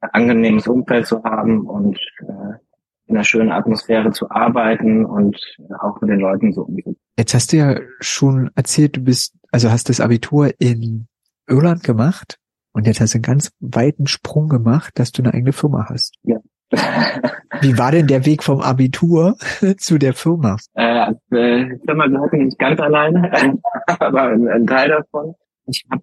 ein 0.00 0.10
angenehmes 0.12 0.68
Umfeld 0.68 1.06
zu 1.06 1.22
haben 1.24 1.66
und 1.66 1.98
äh, 2.20 2.58
in 3.06 3.16
einer 3.16 3.24
schönen 3.24 3.52
Atmosphäre 3.52 4.12
zu 4.12 4.30
arbeiten 4.30 5.04
und 5.04 5.38
auch 5.80 6.00
mit 6.00 6.10
den 6.10 6.20
Leuten 6.20 6.52
so 6.52 6.62
umzugehen. 6.62 6.96
Jetzt 7.18 7.34
hast 7.34 7.52
du 7.52 7.56
ja 7.58 7.80
schon 8.00 8.50
erzählt, 8.54 8.96
du 8.96 9.00
bist, 9.02 9.36
also 9.50 9.70
hast 9.70 9.88
das 9.88 10.00
Abitur 10.00 10.52
in 10.58 11.06
Irland 11.46 11.82
gemacht 11.82 12.38
und 12.74 12.86
jetzt 12.86 13.00
hast 13.00 13.14
du 13.14 13.18
einen 13.18 13.22
ganz 13.22 13.52
weiten 13.60 14.06
Sprung 14.06 14.48
gemacht, 14.48 14.98
dass 14.98 15.12
du 15.12 15.22
eine 15.22 15.32
eigene 15.32 15.52
Firma 15.52 15.86
hast. 15.88 16.16
Ja. 16.22 16.38
Wie 17.60 17.78
war 17.78 17.92
denn 17.92 18.08
der 18.08 18.26
Weg 18.26 18.42
vom 18.42 18.60
Abitur 18.60 19.36
zu 19.78 19.96
der 19.96 20.12
Firma? 20.12 20.56
Äh, 20.74 21.12
äh, 21.30 21.68
die 21.68 21.80
Firma 21.86 22.06
gehört 22.08 22.32
nicht 22.32 22.58
ganz 22.58 22.80
alleine, 22.80 23.30
aber 24.00 24.22
ein, 24.22 24.66
Teil 24.66 24.88
davon. 24.88 25.34
Ich 25.66 25.84
habe, 25.90 26.02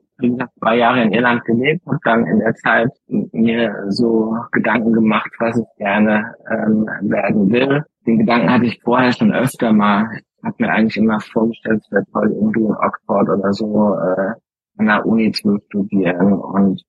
zwei 0.60 0.78
Jahre 0.78 1.04
in 1.04 1.12
Irland 1.12 1.44
gelebt 1.46 1.86
und 1.86 2.00
dann 2.04 2.26
in 2.26 2.40
der 2.40 2.56
Zeit 2.56 2.90
mir 3.08 3.86
so 3.90 4.36
Gedanken 4.52 4.94
gemacht, 4.94 5.30
was 5.40 5.58
ich 5.58 5.66
gerne 5.78 6.34
ähm, 6.50 6.88
werden 7.02 7.52
will. 7.52 7.84
Den 8.08 8.20
Gedanken 8.20 8.50
hatte 8.50 8.66
ich 8.66 8.82
vorher 8.82 9.12
schon 9.12 9.34
öfter 9.34 9.74
mal. 9.74 10.08
Ich 10.14 10.44
habe 10.44 10.56
mir 10.58 10.72
eigentlich 10.72 10.98
immer 10.98 11.20
vorgestellt, 11.20 11.82
es 11.84 11.92
wäre 11.92 12.06
toll, 12.12 12.32
irgendwie 12.32 12.62
in 12.64 12.72
Oxford 12.72 13.30
oder 13.30 13.54
so 13.54 13.96
äh, 14.00 14.34
an 14.82 14.88
der 14.88 15.06
Uni 15.06 15.32
zu 15.32 15.60
studieren. 15.68 16.34
Und 16.34 16.84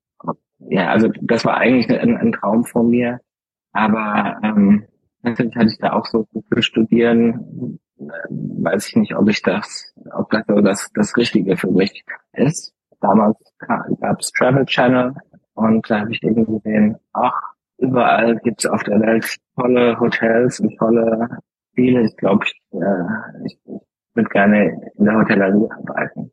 ja, 0.71 0.89
also 0.89 1.09
das 1.21 1.45
war 1.45 1.59
eigentlich 1.59 1.89
ein, 1.91 2.17
ein 2.17 2.33
Traum 2.33 2.65
von 2.65 2.89
mir. 2.89 3.21
Aber 3.73 4.39
ähm, 4.43 4.85
natürlich 5.23 5.55
hatte 5.57 5.69
ich 5.69 5.79
da 5.79 5.93
auch 5.93 6.07
so 6.07 6.27
für 6.53 6.63
Studieren, 6.63 7.79
äh, 7.99 8.05
weiß 8.31 8.89
ich 8.89 8.97
nicht, 8.97 9.15
ob 9.15 9.29
ich 9.29 9.43
das, 9.43 9.93
ob 10.15 10.31
das 10.31 10.45
so 10.47 10.61
das, 10.61 10.91
das 10.95 11.17
Richtige 11.17 11.57
für 11.57 11.71
mich 11.71 12.05
ist. 12.33 12.75
Damals 13.01 13.37
gab 14.01 14.21
es 14.21 14.31
Travel 14.33 14.65
Channel 14.67 15.15
und 15.55 15.91
da 15.91 16.01
habe 16.01 16.13
ich 16.13 16.23
irgendwie 16.23 16.59
gesehen, 16.59 16.97
ach, 17.13 17.41
überall 17.79 18.37
gibt 18.37 18.65
es 18.65 18.71
auf 18.71 18.83
der 18.85 19.01
Welt 19.01 19.37
tolle 19.57 19.99
Hotels 19.99 20.61
und 20.61 20.77
tolle 20.79 21.29
Ziele. 21.75 22.03
Ich 22.03 22.17
glaube, 22.17 22.45
ich, 22.45 22.55
äh, 22.73 23.47
ich, 23.47 23.59
ich 23.67 24.15
würde 24.15 24.29
gerne 24.29 24.93
in 24.97 25.05
der 25.05 25.19
Hotellerie 25.19 25.69
arbeiten. 25.71 26.32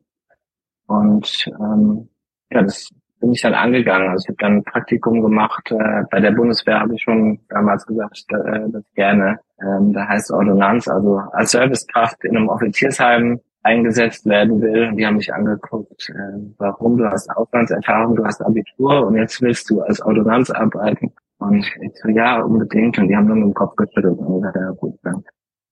Und 0.90 1.46
ähm, 1.60 2.08
ja, 2.50 2.62
das 2.62 2.88
bin 3.20 3.30
ich 3.32 3.42
dann 3.42 3.54
angegangen. 3.54 4.08
Also 4.08 4.24
ich 4.24 4.28
habe 4.28 4.38
dann 4.38 4.56
ein 4.56 4.64
Praktikum 4.64 5.22
gemacht. 5.22 5.70
Äh, 5.70 6.02
bei 6.10 6.18
der 6.18 6.32
Bundeswehr 6.32 6.80
habe 6.80 6.94
ich 6.94 7.02
schon 7.02 7.38
damals 7.48 7.86
gesagt, 7.86 8.24
äh, 8.32 8.66
ich 8.66 8.94
gerne, 8.94 9.38
ähm, 9.62 9.92
da 9.92 10.08
heißt 10.08 10.32
Ordonnanz, 10.32 10.88
also 10.88 11.18
als 11.32 11.52
Servicekraft 11.52 12.24
in 12.24 12.36
einem 12.36 12.48
Offiziersheim 12.48 13.38
eingesetzt 13.62 14.26
werden 14.26 14.60
will. 14.60 14.88
Und 14.88 14.96
die 14.96 15.06
haben 15.06 15.16
mich 15.16 15.32
angeguckt, 15.32 16.10
äh, 16.10 16.38
warum 16.58 16.96
du 16.96 17.08
hast 17.08 17.30
Auslandserfahrung, 17.36 18.16
du 18.16 18.24
hast 18.24 18.42
Abitur 18.42 19.06
und 19.06 19.16
jetzt 19.16 19.40
willst 19.42 19.70
du 19.70 19.82
als 19.82 20.02
Ordonnanz 20.02 20.50
arbeiten. 20.50 21.12
Und 21.38 21.58
ich 21.58 21.92
so, 22.02 22.08
ja, 22.08 22.40
unbedingt. 22.40 22.98
Und 22.98 23.06
die 23.06 23.16
haben 23.16 23.26
nur 23.26 23.36
mit 23.36 23.44
dem 23.44 23.54
Kopf 23.54 23.76
geschüttelt 23.76 24.18
und 24.18 24.40
gesagt, 24.40 24.56
ja 24.56 24.70
gut, 24.72 24.98
dann, 25.04 25.22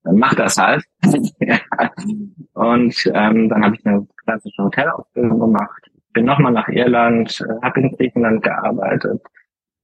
dann 0.09 0.19
mach 0.19 0.35
das 0.35 0.57
halt. 0.57 0.85
und 2.55 3.11
ähm, 3.15 3.49
dann 3.49 3.65
habe 3.65 3.77
ich 3.77 3.87
eine 3.87 4.07
klassische 4.25 4.65
Hotelausbildung 4.65 5.38
gemacht 5.38 5.88
bin 6.19 6.25
nochmal 6.25 6.53
nach 6.53 6.69
Irland, 6.69 7.41
äh, 7.41 7.65
habe 7.65 7.81
in 7.81 7.93
Griechenland 7.93 8.43
gearbeitet, 8.43 9.23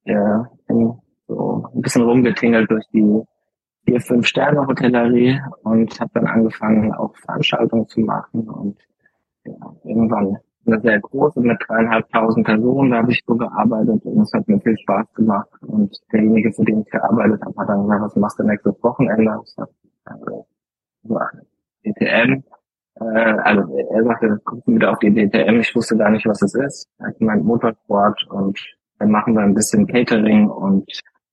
ja, 0.04 0.50
bin 0.66 0.94
so 1.28 1.64
ein 1.72 1.80
bisschen 1.80 2.02
rumgetingelt 2.02 2.70
durch 2.70 2.84
die 2.92 3.22
vier, 3.84 4.00
fünf 4.00 4.26
Sterne 4.26 4.66
Hotellerie 4.66 5.40
und 5.62 6.00
habe 6.00 6.10
dann 6.14 6.26
angefangen, 6.26 6.92
auch 6.92 7.14
Veranstaltungen 7.16 7.86
zu 7.86 8.00
machen 8.00 8.48
und 8.48 8.78
ja, 9.44 9.54
irgendwann 9.84 10.38
eine 10.66 10.80
sehr 10.80 10.98
große 10.98 11.40
mit 11.40 11.58
dreieinhalbtausend 11.68 12.46
Personen, 12.46 12.90
da 12.90 12.98
habe 12.98 13.12
ich 13.12 13.22
so 13.26 13.36
gearbeitet 13.36 14.02
und 14.04 14.22
es 14.22 14.32
hat 14.32 14.48
mir 14.48 14.58
viel 14.60 14.78
Spaß 14.78 15.12
gemacht. 15.12 15.50
Und 15.60 15.94
derjenige, 16.10 16.50
für 16.52 16.64
den 16.64 16.80
ich 16.80 16.90
gearbeitet 16.90 17.42
habe, 17.44 17.54
hat 17.58 17.68
dann 17.68 17.82
gesagt, 17.82 18.02
was 18.02 18.16
machst 18.16 18.38
du 18.38 18.44
nächstes 18.44 18.82
Wochenende? 18.82 19.40
Ich 19.44 19.50
sag, 19.50 19.68
also, 20.04 20.46
so 21.02 21.18
DTM. 21.84 22.42
Äh, 23.00 23.04
also 23.04 23.76
er 23.76 24.04
sagte, 24.04 24.40
gucken 24.44 24.76
wieder 24.76 24.92
auf 24.92 24.98
die 24.98 25.12
DTM, 25.12 25.60
ich 25.60 25.74
wusste 25.74 25.96
gar 25.96 26.10
nicht, 26.10 26.26
was 26.26 26.42
es 26.42 26.54
ist. 26.54 26.88
Ich 27.10 27.20
mein 27.20 27.42
Motorsport 27.42 28.26
und 28.30 28.58
dann 28.98 29.10
machen 29.10 29.34
wir 29.34 29.42
ein 29.42 29.54
bisschen 29.54 29.86
Catering 29.86 30.48
und 30.48 30.84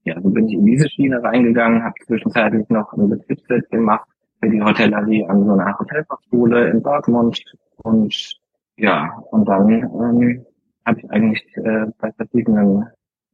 ja, 0.04 0.20
so 0.20 0.30
bin 0.30 0.48
ich 0.48 0.56
in 0.56 0.66
diese 0.66 0.90
Schiene 0.90 1.22
reingegangen, 1.22 1.84
habe 1.84 1.94
zwischenzeitlich 2.06 2.68
noch 2.70 2.92
ein 2.94 3.10
Betriebswirt 3.10 3.70
gemacht 3.70 4.10
für 4.42 4.50
die 4.50 4.62
Hotellerie 4.62 5.26
an 5.28 5.46
so 5.46 5.54
einer 5.54 5.78
Hotelfachschule 5.78 6.70
in 6.72 6.82
Dortmund 6.82 7.40
und 7.84 8.40
ja, 8.78 9.12
und 9.30 9.46
dann 9.48 9.70
ähm, 9.70 10.46
habe 10.86 11.00
ich 11.00 11.12
eigentlich 11.12 11.46
äh, 11.58 11.86
bei 12.00 12.12
verschiedenen 12.14 12.88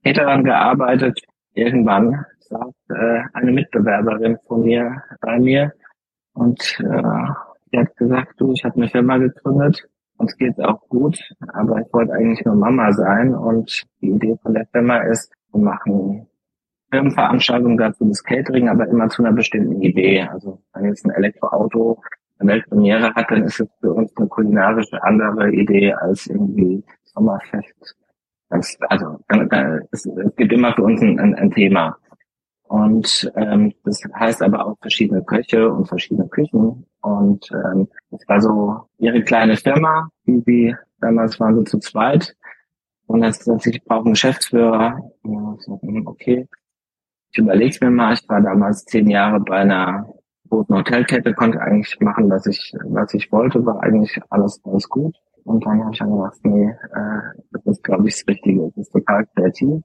Caterern 0.03 0.43
gearbeitet. 0.43 1.19
Irgendwann 1.57 2.23
saß 2.39 2.73
äh, 2.89 3.21
eine 3.33 3.51
Mitbewerberin 3.51 4.37
von 4.47 4.61
mir 4.61 5.01
bei 5.21 5.39
mir 5.39 5.73
und 6.33 6.61
äh, 6.79 7.27
die 7.71 7.79
hat 7.79 7.97
gesagt, 7.97 8.33
du, 8.37 8.53
ich 8.53 8.63
habe 8.63 8.75
eine 8.75 8.87
Firma 8.87 9.17
gegründet, 9.17 9.89
uns 10.17 10.37
geht's 10.37 10.59
auch 10.59 10.87
gut, 10.87 11.17
aber 11.53 11.81
ich 11.81 11.91
wollte 11.91 12.13
eigentlich 12.13 12.45
nur 12.45 12.53
Mama 12.53 12.91
sein 12.91 13.33
und 13.33 13.83
die 14.01 14.11
Idee 14.11 14.37
von 14.43 14.53
der 14.53 14.67
Firma 14.67 14.97
ist, 14.97 15.33
wir 15.51 15.61
machen 15.61 16.27
Firmenveranstaltungen 16.91 17.77
dazu 17.77 18.05
das 18.05 18.23
Catering, 18.23 18.69
aber 18.69 18.87
immer 18.87 19.09
zu 19.09 19.23
einer 19.23 19.33
bestimmten 19.33 19.81
Idee. 19.81 20.21
Also 20.21 20.61
wenn 20.73 20.85
jetzt 20.85 21.05
ein 21.05 21.11
Elektroauto 21.11 21.99
eine 22.37 22.51
Weltpremiere 22.51 23.15
hat, 23.15 23.31
dann 23.31 23.45
ist 23.45 23.59
es 23.59 23.67
für 23.81 23.93
uns 23.93 24.15
eine 24.15 24.27
kulinarische 24.27 25.01
andere 25.01 25.51
Idee 25.51 25.91
als 25.93 26.27
irgendwie 26.27 26.83
Sommerfest. 27.03 27.95
Das, 28.49 28.77
also 28.89 29.19
es, 29.91 30.05
es 30.05 30.35
gibt 30.35 30.53
immer 30.53 30.73
für 30.73 30.83
uns 30.83 31.01
ein, 31.01 31.35
ein, 31.35 31.51
Thema. 31.51 31.97
Und 32.63 33.31
ähm, 33.35 33.73
das 33.83 34.01
heißt 34.13 34.41
aber 34.41 34.65
auch 34.65 34.77
verschiedene 34.81 35.23
Köche 35.23 35.69
und 35.69 35.87
verschiedene 35.87 36.27
Küchen. 36.29 36.85
Und 37.01 37.49
ähm, 37.51 37.87
das 38.11 38.21
war 38.27 38.41
so 38.41 38.89
ihre 38.99 39.21
kleine 39.23 39.57
Firma, 39.57 40.09
die 40.25 40.41
sie 40.45 40.75
damals 40.99 41.39
waren 41.39 41.55
so 41.55 41.63
zu 41.63 41.79
zweit. 41.79 42.35
Und 43.07 43.23
sagte 43.33 43.69
ich, 43.69 43.83
brauche 43.83 44.05
einen 44.05 44.13
Geschäftsführer. 44.13 44.99
Ja, 45.23 45.55
so, 45.59 45.79
hm, 45.81 46.07
okay. 46.07 46.47
Ich 47.31 47.37
überlege 47.37 47.85
mir 47.85 47.91
mal, 47.91 48.13
ich 48.13 48.27
war 48.27 48.41
damals 48.41 48.85
zehn 48.85 49.09
Jahre 49.09 49.39
bei 49.39 49.57
einer 49.57 50.13
großen 50.49 50.75
Hotelkette, 50.75 51.33
konnte 51.33 51.61
eigentlich 51.61 51.99
machen, 51.99 52.29
was 52.29 52.45
ich, 52.45 52.73
was 52.85 53.13
ich 53.13 53.31
wollte, 53.31 53.65
war 53.65 53.81
eigentlich 53.83 54.19
alles 54.29 54.61
ganz 54.63 54.87
gut. 54.87 55.15
Und 55.47 55.65
dann 55.65 55.81
habe 55.81 55.93
ich 55.93 55.99
dann 55.99 56.11
gedacht, 56.11 56.39
nee, 56.43 56.69
äh, 56.69 57.21
das 57.51 57.65
ist, 57.65 57.83
glaube 57.83 58.07
ich, 58.07 58.15
das 58.15 58.27
Richtige. 58.27 58.67
Das 58.67 58.77
ist 58.77 58.91
total 58.91 59.25
kreativ. 59.27 59.81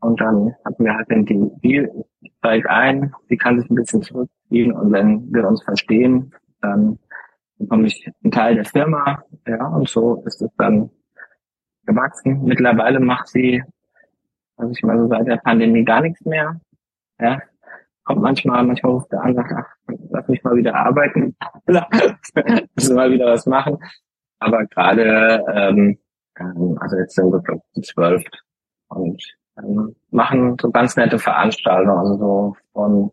Und 0.00 0.20
dann 0.20 0.52
hatten 0.64 0.84
wir 0.84 0.94
halt 0.94 1.08
den 1.08 1.60
Deal, 1.60 1.90
ich 2.20 2.32
steige 2.38 2.68
ein, 2.68 3.14
sie 3.28 3.36
kann 3.36 3.60
sich 3.60 3.70
ein 3.70 3.76
bisschen 3.76 4.02
zurückziehen 4.02 4.72
und 4.72 4.92
wenn 4.92 5.32
wir 5.32 5.48
uns 5.48 5.62
verstehen, 5.62 6.34
dann 6.60 6.98
bekomme 7.56 7.86
ich 7.86 8.10
einen 8.22 8.32
Teil 8.32 8.56
der 8.56 8.64
Firma. 8.64 9.22
Ja, 9.46 9.66
und 9.68 9.88
so 9.88 10.22
ist 10.26 10.42
es 10.42 10.50
dann 10.58 10.90
gewachsen. 11.86 12.42
Mittlerweile 12.44 12.98
macht 13.00 13.28
sie, 13.28 13.62
also 14.56 14.72
ich 14.72 14.82
mal 14.82 14.98
so 14.98 15.06
seit 15.06 15.26
der 15.26 15.36
Pandemie 15.36 15.84
gar 15.84 16.00
nichts 16.00 16.22
mehr. 16.24 16.60
Ja, 17.20 17.40
kommt 18.02 18.22
manchmal, 18.22 18.64
manchmal 18.64 18.92
ruft 18.92 19.12
er 19.12 19.22
an, 19.22 19.36
sagt, 19.36 19.52
ach, 19.56 19.94
lass 20.10 20.28
mich 20.28 20.42
mal 20.42 20.56
wieder 20.56 20.74
arbeiten, 20.74 21.36
müssen 22.74 22.96
mal 22.96 23.10
wieder 23.10 23.26
was 23.26 23.46
machen. 23.46 23.78
Aber 24.38 24.64
gerade, 24.66 25.44
ähm, 25.54 25.98
also 26.80 26.96
jetzt 26.96 27.14
sind 27.14 27.32
wir 27.32 27.40
glaube 27.40 27.62
ich 27.74 27.86
zwölf 27.86 28.22
und 28.88 29.22
ähm, 29.58 29.94
machen 30.10 30.56
so 30.60 30.70
ganz 30.70 30.96
nette 30.96 31.18
Veranstaltungen, 31.18 31.98
also 31.98 32.18
so 32.18 32.56
von 32.72 33.10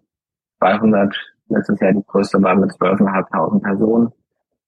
200, 0.60 1.16
letztes 1.50 1.80
Jahr 1.80 1.94
die 1.94 2.04
größte 2.06 2.42
war 2.42 2.56
mit 2.56 2.72
12.500 2.72 3.62
Personen 3.62 4.12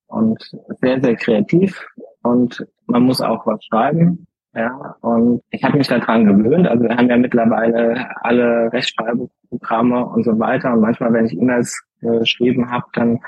und 0.07 0.41
sehr, 0.81 1.01
sehr 1.01 1.15
kreativ 1.15 1.85
und 2.21 2.65
man 2.85 3.03
muss 3.03 3.21
auch 3.21 3.45
was 3.45 3.63
schreiben. 3.65 4.27
Ja, 4.55 4.95
und 5.01 5.41
ich 5.49 5.63
habe 5.63 5.79
mich 5.79 5.87
daran 5.87 6.25
gewöhnt. 6.25 6.67
Also 6.67 6.83
wir 6.83 6.95
haben 6.95 7.09
ja 7.09 7.17
mittlerweile 7.17 8.07
alle 8.23 8.71
Rechtschreibprogramme 8.71 10.05
und 10.05 10.23
so 10.23 10.37
weiter. 10.37 10.73
Und 10.73 10.81
manchmal, 10.81 11.11
wenn 11.11 11.25
ich 11.25 11.33
E-Mails 11.33 11.83
äh, 12.01 12.19
geschrieben 12.19 12.69
habe, 12.69 12.85
dann 12.93 13.19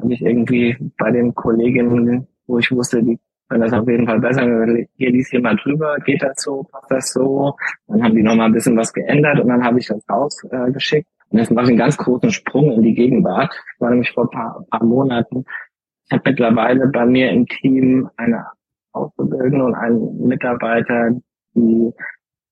habe 0.00 0.14
ich 0.14 0.22
irgendwie 0.22 0.78
bei 0.96 1.10
den 1.10 1.34
Kolleginnen, 1.34 2.26
wo 2.46 2.58
ich 2.58 2.70
wusste, 2.70 3.02
die 3.02 3.18
wenn 3.48 3.60
das 3.60 3.72
auf 3.72 3.86
jeden 3.88 4.06
Fall 4.06 4.20
besser. 4.20 4.42
Hier 4.96 5.10
lies 5.10 5.28
hier 5.28 5.40
mal 5.40 5.56
drüber, 5.56 5.96
geht 6.04 6.22
das 6.22 6.42
so, 6.42 6.64
passt 6.64 6.90
das 6.90 7.12
so? 7.12 7.54
Dann 7.86 8.02
haben 8.02 8.14
die 8.14 8.22
nochmal 8.22 8.46
ein 8.46 8.52
bisschen 8.52 8.76
was 8.76 8.92
geändert 8.92 9.40
und 9.40 9.48
dann 9.48 9.64
habe 9.64 9.78
ich 9.78 9.86
das 9.86 10.02
rausgeschickt. 10.08 11.06
Äh, 11.06 11.32
und 11.32 11.38
jetzt 11.38 11.50
mache 11.50 11.64
ich 11.64 11.70
einen 11.70 11.78
ganz 11.78 11.96
großen 11.96 12.30
Sprung 12.30 12.72
in 12.72 12.82
die 12.82 12.94
Gegenwart. 12.94 13.50
Das 13.50 13.80
war 13.80 13.90
nämlich 13.90 14.10
vor 14.12 14.24
ein 14.24 14.30
paar, 14.30 14.64
paar 14.70 14.84
Monaten. 14.84 15.44
Ich 16.06 16.12
habe 16.12 16.22
mittlerweile 16.26 16.86
bei 16.88 17.06
mir 17.06 17.30
im 17.30 17.46
Team 17.46 18.08
eine 18.16 18.46
Auszubildende 18.92 19.64
und 19.64 19.74
einen 19.74 20.26
Mitarbeiter, 20.26 21.10
die 21.54 21.92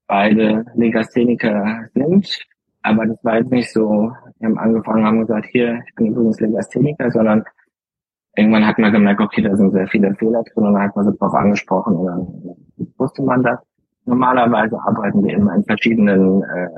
beide 0.06 0.64
Legastheniker 0.74 1.86
sind. 1.94 2.38
Aber 2.82 3.06
das 3.06 3.22
war 3.22 3.38
jetzt 3.38 3.52
nicht 3.52 3.72
so, 3.72 4.12
wir 4.38 4.48
haben 4.48 4.58
angefangen, 4.58 5.04
haben 5.04 5.20
gesagt, 5.20 5.46
hier, 5.52 5.80
ich 5.86 5.94
bin 5.94 6.08
übrigens 6.08 6.40
Legastheniker, 6.40 7.10
sondern 7.12 7.44
irgendwann 8.36 8.66
hat 8.66 8.78
man 8.78 8.92
gemerkt, 8.92 9.20
okay, 9.20 9.42
da 9.42 9.54
sind 9.56 9.72
sehr 9.72 9.86
viele 9.88 10.14
Fehler 10.14 10.42
drin 10.42 10.64
und 10.64 10.74
dann 10.74 10.82
hat 10.82 10.96
man 10.96 11.04
sie 11.04 11.16
drauf 11.18 11.34
angesprochen 11.34 11.96
und 11.96 12.06
dann 12.06 12.86
wusste 12.98 13.22
man 13.22 13.42
das. 13.42 13.58
Normalerweise 14.04 14.76
arbeiten 14.80 15.22
wir 15.22 15.34
immer 15.34 15.54
in 15.54 15.64
verschiedenen 15.64 16.42
äh, 16.42 16.68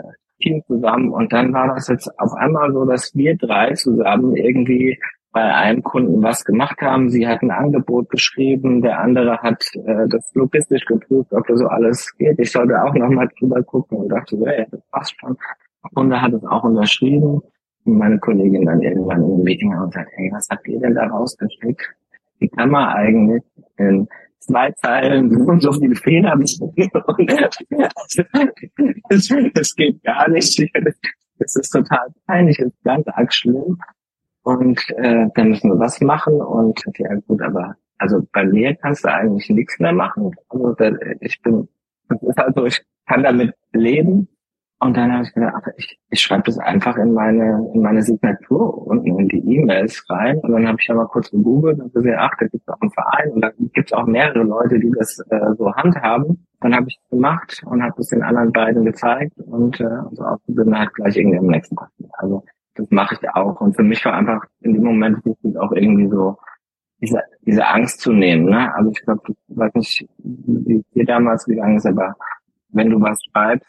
Teams 0.40 0.66
zusammen 0.66 1.11
und 1.11 1.32
dann 1.32 1.52
war 1.52 1.68
das 1.68 1.88
jetzt 1.88 2.11
auf 2.18 2.32
einmal 2.34 2.73
so, 2.73 2.84
dass 2.84 3.14
wir 3.14 3.37
drei 3.37 3.73
zusammen 3.75 4.37
irgendwie 4.37 4.99
bei 5.32 5.42
einem 5.42 5.82
Kunden 5.82 6.23
was 6.23 6.44
gemacht 6.44 6.80
haben. 6.80 7.08
Sie 7.08 7.26
hat 7.26 7.42
ein 7.42 7.50
Angebot 7.50 8.11
geschrieben, 8.11 8.82
der 8.82 9.00
andere 9.00 9.38
hat 9.38 9.64
äh, 9.75 10.06
das 10.08 10.30
logistisch 10.34 10.84
geprüft, 10.84 11.32
ob 11.32 11.46
das 11.46 11.58
so 11.58 11.66
alles 11.66 12.14
geht. 12.18 12.38
Ich 12.38 12.52
sollte 12.52 12.82
auch 12.82 12.94
nochmal 12.94 13.28
drüber 13.38 13.62
gucken 13.62 13.99
und 13.99 14.08
dachte 14.11 14.37
ja, 14.37 14.64
das 14.70 14.80
passt 14.90 15.18
schon. 15.18 15.37
Der 15.82 15.90
Kunde 15.94 16.20
hat 16.20 16.32
es 16.32 16.44
auch 16.44 16.64
unterschrieben 16.64 17.42
meine 17.85 18.19
Kollegin 18.19 18.67
dann 18.67 18.81
irgendwann 18.83 19.23
im 19.23 19.43
Meeting 19.43 19.75
und 19.75 19.93
sagt, 19.93 20.11
hey, 20.14 20.31
was 20.33 20.49
habt 20.50 20.67
ihr 20.69 20.81
denn 20.81 20.95
da 20.95 21.07
rausgeschickt? 21.07 21.83
Wie 22.38 22.49
kann 22.49 22.71
man 22.71 22.88
eigentlich 22.95 23.43
in 23.76 24.09
zwei 24.38 24.71
Zeilen 24.73 25.31
so 25.61 25.73
so 25.73 25.81
viele 25.81 25.95
Fehler 25.97 26.37
Es 29.55 29.75
geht 29.75 30.03
gar 30.03 30.29
nicht. 30.29 30.71
Es 31.38 31.57
ist 31.57 31.71
total 31.71 32.09
peinlich, 32.26 32.59
es 32.59 32.69
ist 32.69 32.85
ganz 32.85 33.07
arg 33.09 33.33
schlimm. 33.33 33.79
Und 34.43 34.79
äh, 34.97 35.26
dann 35.35 35.49
müssen 35.49 35.71
wir 35.71 35.79
was 35.79 36.00
machen 36.00 36.35
und 36.35 36.81
ja 36.99 37.14
gut, 37.26 37.41
aber 37.41 37.76
also 37.99 38.21
bei 38.33 38.45
mir 38.45 38.75
kannst 38.75 39.05
du 39.05 39.12
eigentlich 39.12 39.49
nichts 39.49 39.79
mehr 39.79 39.93
machen. 39.93 40.33
Also 40.49 40.75
ich 41.21 41.41
bin, 41.43 41.69
das 42.09 42.23
ist 42.23 42.38
also 42.38 42.67
ich 42.67 42.83
kann 43.07 43.23
damit 43.23 43.55
leben, 43.73 44.29
und 44.81 44.97
dann 44.97 45.12
habe 45.12 45.23
ich 45.23 45.33
gedacht, 45.33 45.54
ach, 45.57 45.69
ich, 45.76 45.99
ich 46.11 46.21
schreibe 46.21 46.43
das 46.45 46.59
einfach 46.59 46.97
in 46.97 47.14
meine 47.14 47.71
in 47.73 47.81
meine 47.81 48.02
Signatur 48.02 48.87
unten 48.87 49.19
in 49.19 49.28
die 49.28 49.57
E-Mails 49.57 50.04
rein. 50.11 50.38
Und 50.40 50.52
dann 50.52 50.66
habe 50.69 50.78
ich 50.81 50.88
mal 50.88 51.07
kurz 51.07 51.31
gegoogelt 51.31 51.81
und 51.81 51.95
gesehen, 51.95 52.16
ach, 52.19 52.33
da 52.38 52.47
gibt 52.47 52.62
es 52.66 52.69
auch 52.69 52.81
einen 52.81 52.90
Verein 52.90 53.31
und 53.31 53.40
da 53.40 53.50
gibt 53.57 53.88
es 53.88 53.93
auch 53.93 54.07
mehrere 54.07 54.43
Leute, 54.43 54.78
die 54.78 54.90
das 54.90 55.21
äh, 55.31 55.54
so 55.57 55.73
handhaben. 55.75 56.47
Dann 56.61 56.75
habe 56.75 56.87
ich 56.88 56.99
es 57.02 57.11
gemacht 57.11 57.62
und 57.66 57.83
habe 57.83 58.00
es 58.00 58.09
den 58.09 58.23
anderen 58.23 58.52
beiden 58.52 58.85
gezeigt 58.85 59.38
und 59.38 59.81
äh, 59.81 59.88
so 60.12 60.25
Auszubildende 60.25 60.78
halt 60.78 60.95
gleich 60.95 61.16
irgendwie 61.16 61.38
am 61.38 61.47
nächsten 61.47 61.76
Tag. 61.76 61.90
Also 62.19 62.45
das 62.75 62.90
mache 62.90 63.16
ich 63.21 63.31
auch. 63.31 63.61
Und 63.61 63.76
für 63.76 63.85
mich 63.85 64.04
war 64.04 64.14
einfach 64.14 64.45
in 64.61 64.75
dem 64.75 64.83
Moment 64.83 65.25
wichtig 65.25 65.57
auch 65.57 65.73
irgendwie 65.73 66.09
so 66.09 66.37
diese, 67.00 67.23
diese 67.43 67.66
Angst 67.66 68.00
zu 68.00 68.12
nehmen. 68.12 68.47
Ne? 68.47 68.75
Also 68.75 68.90
ich 68.90 69.02
glaube, 69.02 69.23
ich 69.28 69.37
weiß 69.49 69.75
nicht, 69.75 70.09
wie 70.19 70.76
es 70.76 70.90
dir 70.90 71.04
damals 71.04 71.45
gegangen 71.45 71.76
ist, 71.76 71.87
aber 71.87 72.16
wenn 72.71 72.90
du 72.90 73.00
was 73.00 73.19
schreibst, 73.31 73.69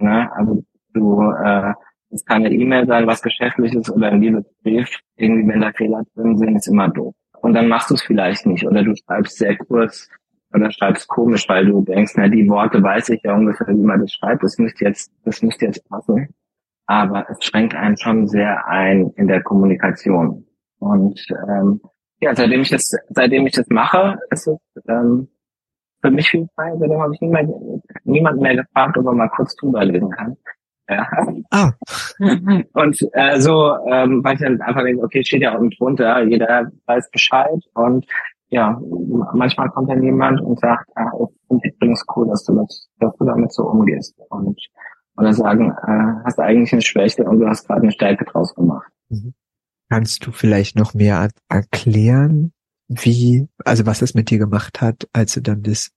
Ne? 0.00 0.30
Also 0.32 0.64
du, 0.94 1.30
äh, 1.44 1.72
es 2.10 2.24
kann 2.24 2.44
eine 2.44 2.54
E-Mail 2.54 2.86
sein, 2.86 3.06
was 3.06 3.22
geschäftliches 3.22 3.90
oder 3.90 4.08
ein 4.08 4.20
Liebesbrief. 4.20 4.98
Irgendwie, 5.16 5.48
wenn 5.48 5.60
da 5.60 5.72
Fehler 5.72 6.04
drin 6.14 6.36
sind, 6.38 6.56
ist 6.56 6.68
immer 6.68 6.88
doof. 6.88 7.14
Und 7.40 7.54
dann 7.54 7.68
machst 7.68 7.90
du 7.90 7.94
es 7.94 8.02
vielleicht 8.02 8.46
nicht 8.46 8.66
oder 8.66 8.82
du 8.82 8.94
schreibst 8.96 9.38
sehr 9.38 9.56
kurz 9.56 10.08
oder 10.52 10.70
schreibst 10.72 11.08
komisch, 11.08 11.48
weil 11.48 11.66
du 11.66 11.82
denkst, 11.82 12.14
na, 12.16 12.28
die 12.28 12.48
Worte 12.48 12.82
weiß 12.82 13.10
ich 13.10 13.22
ja 13.22 13.34
ungefähr, 13.34 13.68
wie 13.68 13.82
man 13.82 14.00
das 14.00 14.12
schreibt. 14.12 14.42
Das 14.42 14.58
müsste 14.58 14.84
jetzt, 14.84 15.12
das 15.24 15.42
müsste 15.42 15.66
jetzt 15.66 15.88
passen. 15.88 16.28
Aber 16.86 17.28
es 17.30 17.44
schränkt 17.44 17.74
einen 17.74 17.98
schon 17.98 18.26
sehr 18.26 18.66
ein 18.66 19.10
in 19.16 19.28
der 19.28 19.42
Kommunikation. 19.42 20.46
Und 20.78 21.20
ähm, 21.48 21.80
ja, 22.20 22.34
seitdem 22.34 22.62
ich 22.62 22.70
das, 22.70 22.96
seitdem 23.10 23.46
ich 23.46 23.52
das 23.52 23.66
mache, 23.68 24.18
ist 24.30 24.48
es 24.48 24.58
ähm, 24.88 25.28
für 26.00 26.10
mich 26.10 26.28
viel 26.28 26.48
frei, 26.54 26.72
seitdem 26.78 27.00
habe 27.00 27.14
ich 27.14 27.20
niemand, 27.20 27.50
niemand 28.04 28.40
mehr 28.40 28.56
gefragt, 28.56 28.96
ob 28.98 29.06
er 29.06 29.12
mal 29.12 29.28
kurz 29.28 29.54
drüber 29.56 29.84
lesen 29.84 30.10
kann. 30.10 30.36
Ja. 30.88 31.06
Ah. 31.50 31.72
Und 32.72 33.08
äh, 33.12 33.40
so, 33.40 33.76
ähm, 33.86 34.24
weil 34.24 34.34
ich 34.34 34.40
dann 34.40 34.60
einfach 34.62 34.82
denke, 34.82 35.02
okay, 35.02 35.22
steht 35.22 35.42
ja 35.42 35.56
unten 35.56 35.76
drunter, 35.76 36.22
jeder 36.24 36.70
weiß 36.86 37.10
Bescheid 37.10 37.60
und 37.74 38.06
ja, 38.50 38.80
manchmal 39.34 39.68
kommt 39.68 39.90
dann 39.90 40.02
jemand 40.02 40.40
und 40.40 40.58
sagt, 40.58 40.88
ah, 40.94 41.10
ich 41.20 41.36
finde 41.48 41.68
übrigens 41.68 42.02
cool, 42.16 42.28
dass 42.28 42.44
du, 42.44 42.54
mit, 42.54 42.72
dass 42.98 43.14
du 43.18 43.24
damit 43.26 43.52
so 43.52 43.64
umgehst. 43.64 44.18
Und 44.30 44.58
oder 45.18 45.32
sagen, 45.34 45.70
äh, 45.70 46.24
hast 46.24 46.38
du 46.38 46.42
eigentlich 46.42 46.72
eine 46.72 46.82
Schwäche 46.82 47.24
und 47.24 47.40
du 47.40 47.48
hast 47.48 47.66
gerade 47.66 47.82
eine 47.82 47.92
Stärke 47.92 48.24
draus 48.24 48.54
gemacht. 48.54 48.90
Mhm. 49.08 49.34
Kannst 49.90 50.24
du 50.24 50.32
vielleicht 50.32 50.76
noch 50.76 50.94
mehr 50.94 51.28
erklären, 51.48 52.52
wie, 52.88 53.48
also 53.64 53.86
was 53.86 54.00
das 54.00 54.14
mit 54.14 54.30
dir 54.30 54.38
gemacht 54.38 54.80
hat, 54.80 55.08
als 55.12 55.34
du 55.34 55.40
dann 55.40 55.62
das, 55.62 55.90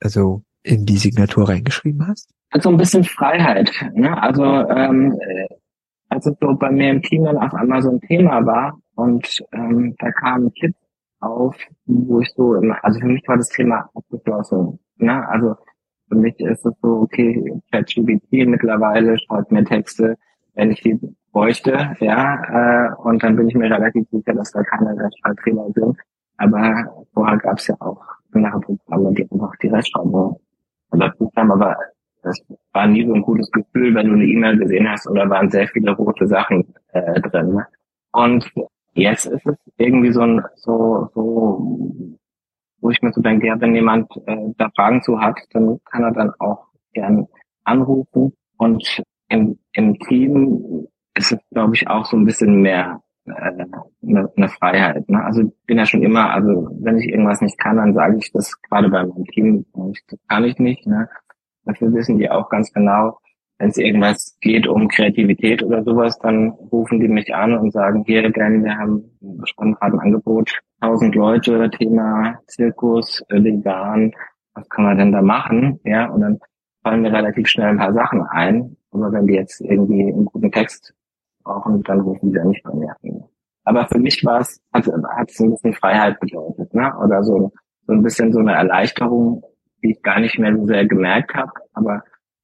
also 0.00 0.42
in 0.62 0.84
die 0.84 0.98
Signatur 0.98 1.48
reingeschrieben 1.48 2.06
hast? 2.06 2.30
Also 2.50 2.70
ein 2.70 2.76
bisschen 2.76 3.04
Freiheit. 3.04 3.72
Ne? 3.94 4.20
Also 4.20 4.44
ähm, 4.44 5.18
als 6.08 6.26
es 6.26 6.36
so 6.40 6.54
bei 6.54 6.70
mir 6.70 6.90
im 6.90 7.02
Team 7.02 7.24
dann 7.24 7.38
auf 7.38 7.54
einmal 7.54 7.82
so 7.82 7.90
ein 7.90 8.00
Thema 8.00 8.44
war 8.44 8.78
und 8.94 9.26
ähm, 9.52 9.94
da 9.98 10.10
kamen 10.12 10.52
Kids 10.54 10.78
auf, 11.20 11.56
wo 11.86 12.20
ich 12.20 12.32
so, 12.36 12.54
immer, 12.54 12.76
also 12.84 13.00
für 13.00 13.06
mich 13.06 13.26
war 13.26 13.36
das 13.36 13.48
Thema 13.48 13.88
abgeschlossen. 13.94 14.78
Ne? 14.96 15.26
Also 15.28 15.56
für 16.08 16.16
mich 16.16 16.38
ist 16.38 16.64
es 16.64 16.74
so, 16.82 17.00
okay, 17.00 17.60
ChatGPT 17.72 18.46
mittlerweile 18.46 19.18
schreibt 19.18 19.50
mir 19.50 19.64
Texte, 19.64 20.16
wenn 20.54 20.70
ich 20.70 20.82
die 20.82 20.98
bräuchte, 21.32 21.94
ja, 22.00 22.88
äh, 22.88 22.94
und 23.02 23.22
dann 23.22 23.36
bin 23.36 23.48
ich 23.48 23.54
mir 23.54 23.70
relativ 23.70 24.08
sicher, 24.10 24.32
dass 24.32 24.52
da 24.52 24.62
keine 24.62 24.96
Rechtschreibfehler 24.98 25.66
sind. 25.74 25.96
Aber 26.38 27.06
vorher 27.14 27.38
gab 27.38 27.58
es 27.58 27.66
ja 27.68 27.76
auch 27.80 28.02
andere 28.32 28.60
Programme, 28.60 29.14
die 29.14 29.30
einfach 29.30 29.56
die 29.62 29.68
Rechtschreibung 29.68 30.40
überprüft 30.92 31.36
haben, 31.36 31.52
aber 31.52 31.76
das 32.22 32.40
war 32.72 32.86
nie 32.86 33.06
so 33.06 33.14
ein 33.14 33.22
gutes 33.22 33.50
Gefühl, 33.52 33.94
wenn 33.94 34.08
du 34.08 34.14
eine 34.14 34.24
E-Mail 34.24 34.58
gesehen 34.58 34.90
hast 34.90 35.06
und 35.06 35.14
da 35.16 35.28
waren 35.30 35.50
sehr 35.50 35.68
viele 35.68 35.92
rote 35.92 36.26
Sachen 36.26 36.74
äh, 36.92 37.20
drin. 37.20 37.62
Und 38.12 38.50
jetzt 38.94 39.26
ist 39.26 39.46
es 39.46 39.56
irgendwie 39.76 40.12
so 40.12 40.22
ein, 40.22 40.42
so, 40.56 41.08
so, 41.14 42.18
wo 42.80 42.90
ich 42.90 43.00
mir 43.02 43.12
so 43.12 43.20
denke, 43.20 43.46
ja, 43.46 43.60
wenn 43.60 43.74
jemand 43.74 44.10
äh, 44.26 44.36
da 44.58 44.70
Fragen 44.74 45.02
zu 45.02 45.20
hat, 45.20 45.38
dann 45.52 45.78
kann 45.84 46.02
er 46.02 46.12
dann 46.12 46.32
auch 46.40 46.66
gern 46.94 47.26
anrufen. 47.64 48.32
Und 48.58 49.02
im, 49.28 49.58
im 49.72 49.98
Team 50.00 50.88
ist 51.14 51.32
es, 51.32 51.38
glaube 51.50 51.74
ich, 51.74 51.88
auch 51.88 52.06
so 52.06 52.16
ein 52.16 52.24
bisschen 52.24 52.60
mehr 52.60 53.00
eine, 53.26 54.32
eine 54.36 54.48
Freiheit. 54.48 55.08
Ne? 55.08 55.24
Also 55.24 55.52
bin 55.66 55.78
ja 55.78 55.86
schon 55.86 56.02
immer, 56.02 56.30
also 56.30 56.68
wenn 56.80 56.98
ich 56.98 57.08
irgendwas 57.08 57.40
nicht 57.40 57.58
kann, 57.58 57.76
dann 57.76 57.94
sage 57.94 58.18
ich 58.18 58.32
das 58.32 58.60
gerade 58.62 58.88
bei 58.88 59.04
meinem 59.04 59.24
Team, 59.26 59.66
das 59.74 60.18
kann 60.28 60.44
ich 60.44 60.58
nicht. 60.58 60.86
Ne? 60.86 61.08
Dafür 61.64 61.92
wissen 61.92 62.18
die 62.18 62.30
auch 62.30 62.48
ganz 62.48 62.72
genau, 62.72 63.18
wenn 63.58 63.70
es 63.70 63.78
irgendwas 63.78 64.36
geht 64.40 64.66
um 64.66 64.88
Kreativität 64.88 65.62
oder 65.62 65.82
sowas, 65.82 66.18
dann 66.18 66.50
rufen 66.50 67.00
die 67.00 67.08
mich 67.08 67.34
an 67.34 67.56
und 67.56 67.72
sagen, 67.72 68.04
hier, 68.06 68.30
denn 68.30 68.64
wir 68.64 68.76
haben 68.76 69.04
schon 69.44 69.74
gerade 69.74 69.94
ein 69.94 70.00
Angebot, 70.00 70.60
tausend 70.80 71.14
Leute, 71.14 71.70
Thema 71.70 72.38
Zirkus, 72.46 73.22
äh, 73.28 73.42
vegan, 73.42 74.12
was 74.54 74.68
kann 74.68 74.84
man 74.84 74.98
denn 74.98 75.12
da 75.12 75.22
machen? 75.22 75.80
Ja, 75.84 76.06
und 76.10 76.20
dann 76.20 76.38
fallen 76.82 77.02
mir 77.02 77.12
relativ 77.12 77.48
schnell 77.48 77.68
ein 77.68 77.78
paar 77.78 77.92
Sachen 77.92 78.22
ein. 78.22 78.76
Aber 78.90 79.12
wenn 79.12 79.26
die 79.26 79.34
jetzt 79.34 79.60
irgendwie 79.60 80.02
einen 80.02 80.24
guten 80.24 80.50
Text 80.50 80.94
brauchen, 81.46 81.82
dann 81.84 82.00
rufen 82.00 82.30
die 82.30 82.36
da 82.36 82.44
nicht 82.44 82.62
bei 82.64 82.74
mir 82.74 82.94
an. 83.02 83.24
Aber 83.64 83.86
für 83.86 83.98
mich 83.98 84.24
war 84.24 84.40
es, 84.40 84.60
hat, 84.72 84.86
hat 84.86 85.30
es 85.30 85.40
ein 85.40 85.50
bisschen 85.50 85.74
Freiheit 85.74 86.20
bedeutet, 86.20 86.72
ne? 86.74 86.92
Oder 87.02 87.22
so, 87.22 87.52
so 87.86 87.92
ein 87.92 88.02
bisschen 88.02 88.32
so 88.32 88.40
eine 88.40 88.52
Erleichterung, 88.52 89.42
die 89.82 89.92
ich 89.92 90.02
gar 90.02 90.20
nicht 90.20 90.38
mehr 90.38 90.56
so 90.56 90.66
sehr 90.66 90.86
gemerkt 90.86 91.34
habe, 91.34 91.52
aber 91.72 92.02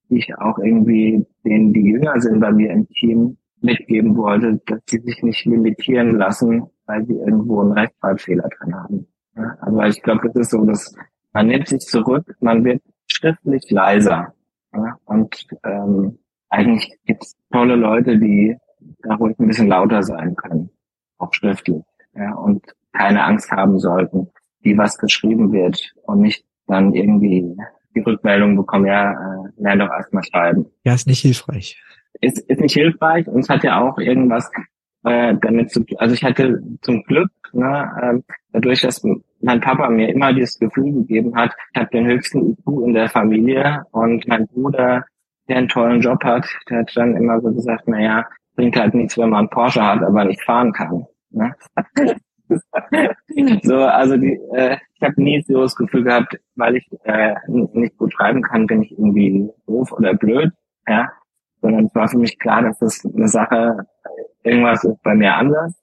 die 0.09 0.17
ich 0.17 0.37
auch 0.37 0.57
irgendwie 0.59 1.25
denen, 1.45 1.73
die 1.73 1.81
jünger 1.81 2.19
sind 2.19 2.39
bei 2.39 2.51
mir 2.51 2.71
im 2.71 2.87
Team, 2.89 3.37
mitgeben 3.63 4.17
wollte, 4.17 4.61
dass 4.65 4.81
sie 4.87 4.99
sich 4.99 5.23
nicht 5.23 5.45
limitieren 5.45 6.17
lassen, 6.17 6.63
weil 6.85 7.05
sie 7.05 7.13
irgendwo 7.13 7.61
einen 7.61 7.71
Rechtschreibfehler 7.71 8.49
drin 8.59 8.75
haben. 8.75 9.07
Ja, 9.35 9.57
also 9.61 9.81
ich 9.83 10.01
glaube, 10.03 10.27
das 10.27 10.35
ist 10.35 10.51
so, 10.51 10.65
dass 10.65 10.93
man 11.31 11.47
nimmt 11.47 11.67
sich 11.67 11.79
zurück, 11.79 12.35
man 12.41 12.63
wird 12.65 12.81
schriftlich 13.07 13.63
leiser. 13.69 14.33
Ja, 14.73 14.97
und 15.05 15.47
ähm, 15.63 16.19
eigentlich 16.49 16.93
gibt 17.05 17.23
es 17.23 17.37
tolle 17.51 17.75
Leute, 17.75 18.19
die 18.19 18.57
da 19.01 19.15
ruhig 19.15 19.37
ein 19.39 19.47
bisschen 19.47 19.67
lauter 19.67 20.03
sein 20.03 20.35
können, 20.35 20.69
auch 21.17 21.33
schriftlich, 21.33 21.83
ja, 22.15 22.33
und 22.33 22.63
keine 22.93 23.23
Angst 23.23 23.51
haben 23.51 23.79
sollten, 23.79 24.29
wie 24.61 24.77
was 24.77 24.97
geschrieben 24.97 25.51
wird 25.51 25.93
und 26.03 26.21
nicht 26.21 26.45
dann 26.67 26.93
irgendwie 26.93 27.55
die 27.95 27.99
Rückmeldung 28.01 28.55
bekommen, 28.55 28.85
ja, 28.85 29.11
äh, 29.11 29.49
lern 29.57 29.79
doch 29.79 29.89
erstmal 29.89 30.23
schreiben. 30.23 30.65
Ja, 30.83 30.93
ist 30.93 31.07
nicht 31.07 31.21
hilfreich. 31.21 31.81
Ist, 32.21 32.39
ist 32.39 32.61
nicht 32.61 32.73
hilfreich 32.73 33.27
und 33.27 33.41
es 33.41 33.49
hat 33.49 33.63
ja 33.63 33.81
auch 33.81 33.97
irgendwas 33.97 34.49
äh, 35.03 35.35
damit 35.41 35.71
zu 35.71 35.83
tun. 35.83 35.97
Also 35.99 36.13
ich 36.13 36.23
hatte 36.23 36.61
zum 36.81 37.03
Glück, 37.03 37.31
ne, 37.51 37.91
äh, 38.01 38.33
dadurch, 38.53 38.81
dass 38.81 39.03
mein 39.41 39.61
Papa 39.61 39.89
mir 39.89 40.09
immer 40.09 40.33
dieses 40.33 40.57
Gefühl 40.59 40.93
gegeben 40.93 41.35
hat, 41.35 41.53
ich 41.73 41.79
habe 41.79 41.89
den 41.91 42.05
höchsten 42.05 42.51
IQ 42.51 42.85
in 42.85 42.93
der 42.93 43.09
Familie 43.09 43.83
und 43.91 44.27
mein 44.27 44.47
Bruder, 44.47 45.05
der 45.49 45.57
einen 45.57 45.67
tollen 45.67 46.01
Job 46.01 46.23
hat, 46.23 46.47
der 46.69 46.79
hat 46.79 46.91
dann 46.95 47.15
immer 47.15 47.41
so 47.41 47.51
gesagt, 47.51 47.83
na 47.87 48.01
ja, 48.01 48.25
bringt 48.55 48.75
halt 48.75 48.93
nichts, 48.93 49.17
wenn 49.17 49.29
man 49.29 49.39
einen 49.39 49.49
Porsche 49.49 49.83
hat, 49.83 50.03
aber 50.03 50.25
nicht 50.25 50.43
fahren 50.43 50.71
kann. 50.73 51.05
Ne? 51.31 51.55
so, 53.63 53.75
also 53.77 54.17
die, 54.17 54.39
äh, 54.53 54.77
ich 54.95 55.01
habe 55.01 55.21
nie 55.21 55.41
so 55.41 55.61
das 55.61 55.75
Gefühl 55.75 56.03
gehabt, 56.03 56.39
weil 56.55 56.75
ich 56.77 56.87
äh, 57.03 57.35
nicht 57.47 57.97
gut 57.97 58.13
schreiben 58.13 58.41
kann, 58.41 58.67
bin 58.67 58.83
ich 58.83 58.91
irgendwie 58.91 59.49
doof 59.65 59.91
oder 59.91 60.13
blöd, 60.13 60.51
ja. 60.87 61.09
Sondern 61.61 61.85
es 61.85 61.95
war 61.95 62.07
für 62.07 62.17
mich 62.17 62.37
klar, 62.39 62.61
dass 62.61 62.79
das 62.79 63.05
eine 63.05 63.27
Sache, 63.27 63.87
irgendwas 64.43 64.83
ist 64.83 65.01
bei 65.03 65.15
mir 65.15 65.33
anders, 65.33 65.73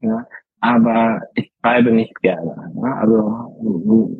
ja. 0.00 0.26
Aber 0.60 1.22
ich 1.34 1.52
schreibe 1.60 1.92
nicht 1.92 2.20
gerne, 2.20 2.72
ne? 2.74 2.96
also 2.96 3.54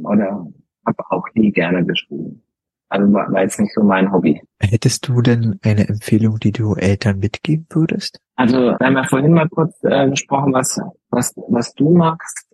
oder 0.05 0.47
habe 0.87 1.03
auch 1.11 1.27
nie 1.35 1.51
gerne 1.51 1.85
geschrieben. 1.85 2.43
Also 2.89 3.13
war, 3.13 3.31
war 3.33 3.43
jetzt 3.43 3.61
nicht 3.61 3.75
so 3.75 3.83
mein 3.83 4.13
Hobby. 4.13 4.41
Hättest 4.61 5.09
du 5.09 5.21
denn 5.21 5.59
eine 5.63 5.89
Empfehlung, 5.89 6.39
die 6.39 6.53
du 6.53 6.75
Eltern 6.75 7.19
mitgeben 7.19 7.67
würdest? 7.71 8.21
Also 8.37 8.57
wir 8.57 8.79
haben 8.81 8.97
ja 8.97 9.05
vorhin 9.05 9.33
mal 9.33 9.49
kurz 9.49 9.77
äh, 9.83 10.09
gesprochen, 10.09 10.53
was, 10.53 10.81
was, 11.11 11.35
was 11.49 11.75
du 11.75 11.91
machst. 11.91 12.47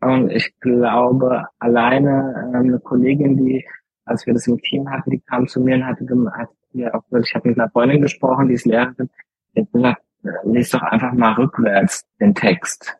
Und 0.00 0.30
ich 0.30 0.54
glaube, 0.60 1.46
alleine 1.58 2.50
äh, 2.52 2.56
eine 2.56 2.78
Kollegin, 2.78 3.36
die, 3.36 3.66
als 4.04 4.26
wir 4.26 4.34
das 4.34 4.46
im 4.46 4.58
Team 4.58 4.88
hatten, 4.90 5.10
die 5.10 5.20
kam 5.20 5.48
zu 5.48 5.60
mir 5.60 5.76
und 5.76 5.86
hatte, 5.86 6.06
hat 6.32 6.48
mir 6.72 6.94
auch 6.94 7.02
ich 7.18 7.34
habe 7.34 7.48
mit 7.48 7.58
einer 7.58 7.70
Freundin 7.70 8.00
gesprochen, 8.00 8.48
die 8.48 8.54
ist 8.54 8.66
Lehrerin, 8.66 9.10
die 9.54 9.62
hat 9.62 9.72
gesagt, 9.72 10.02
äh, 10.22 10.28
lies 10.44 10.70
doch 10.70 10.82
einfach 10.82 11.12
mal 11.12 11.32
rückwärts 11.32 12.04
den 12.20 12.34
Text. 12.34 12.96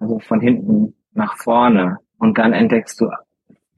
Also 0.00 0.18
von 0.18 0.40
hinten 0.40 0.94
nach 1.12 1.36
vorne. 1.36 1.98
Und 2.18 2.36
dann 2.38 2.52
entdeckst 2.52 3.00
du 3.00 3.08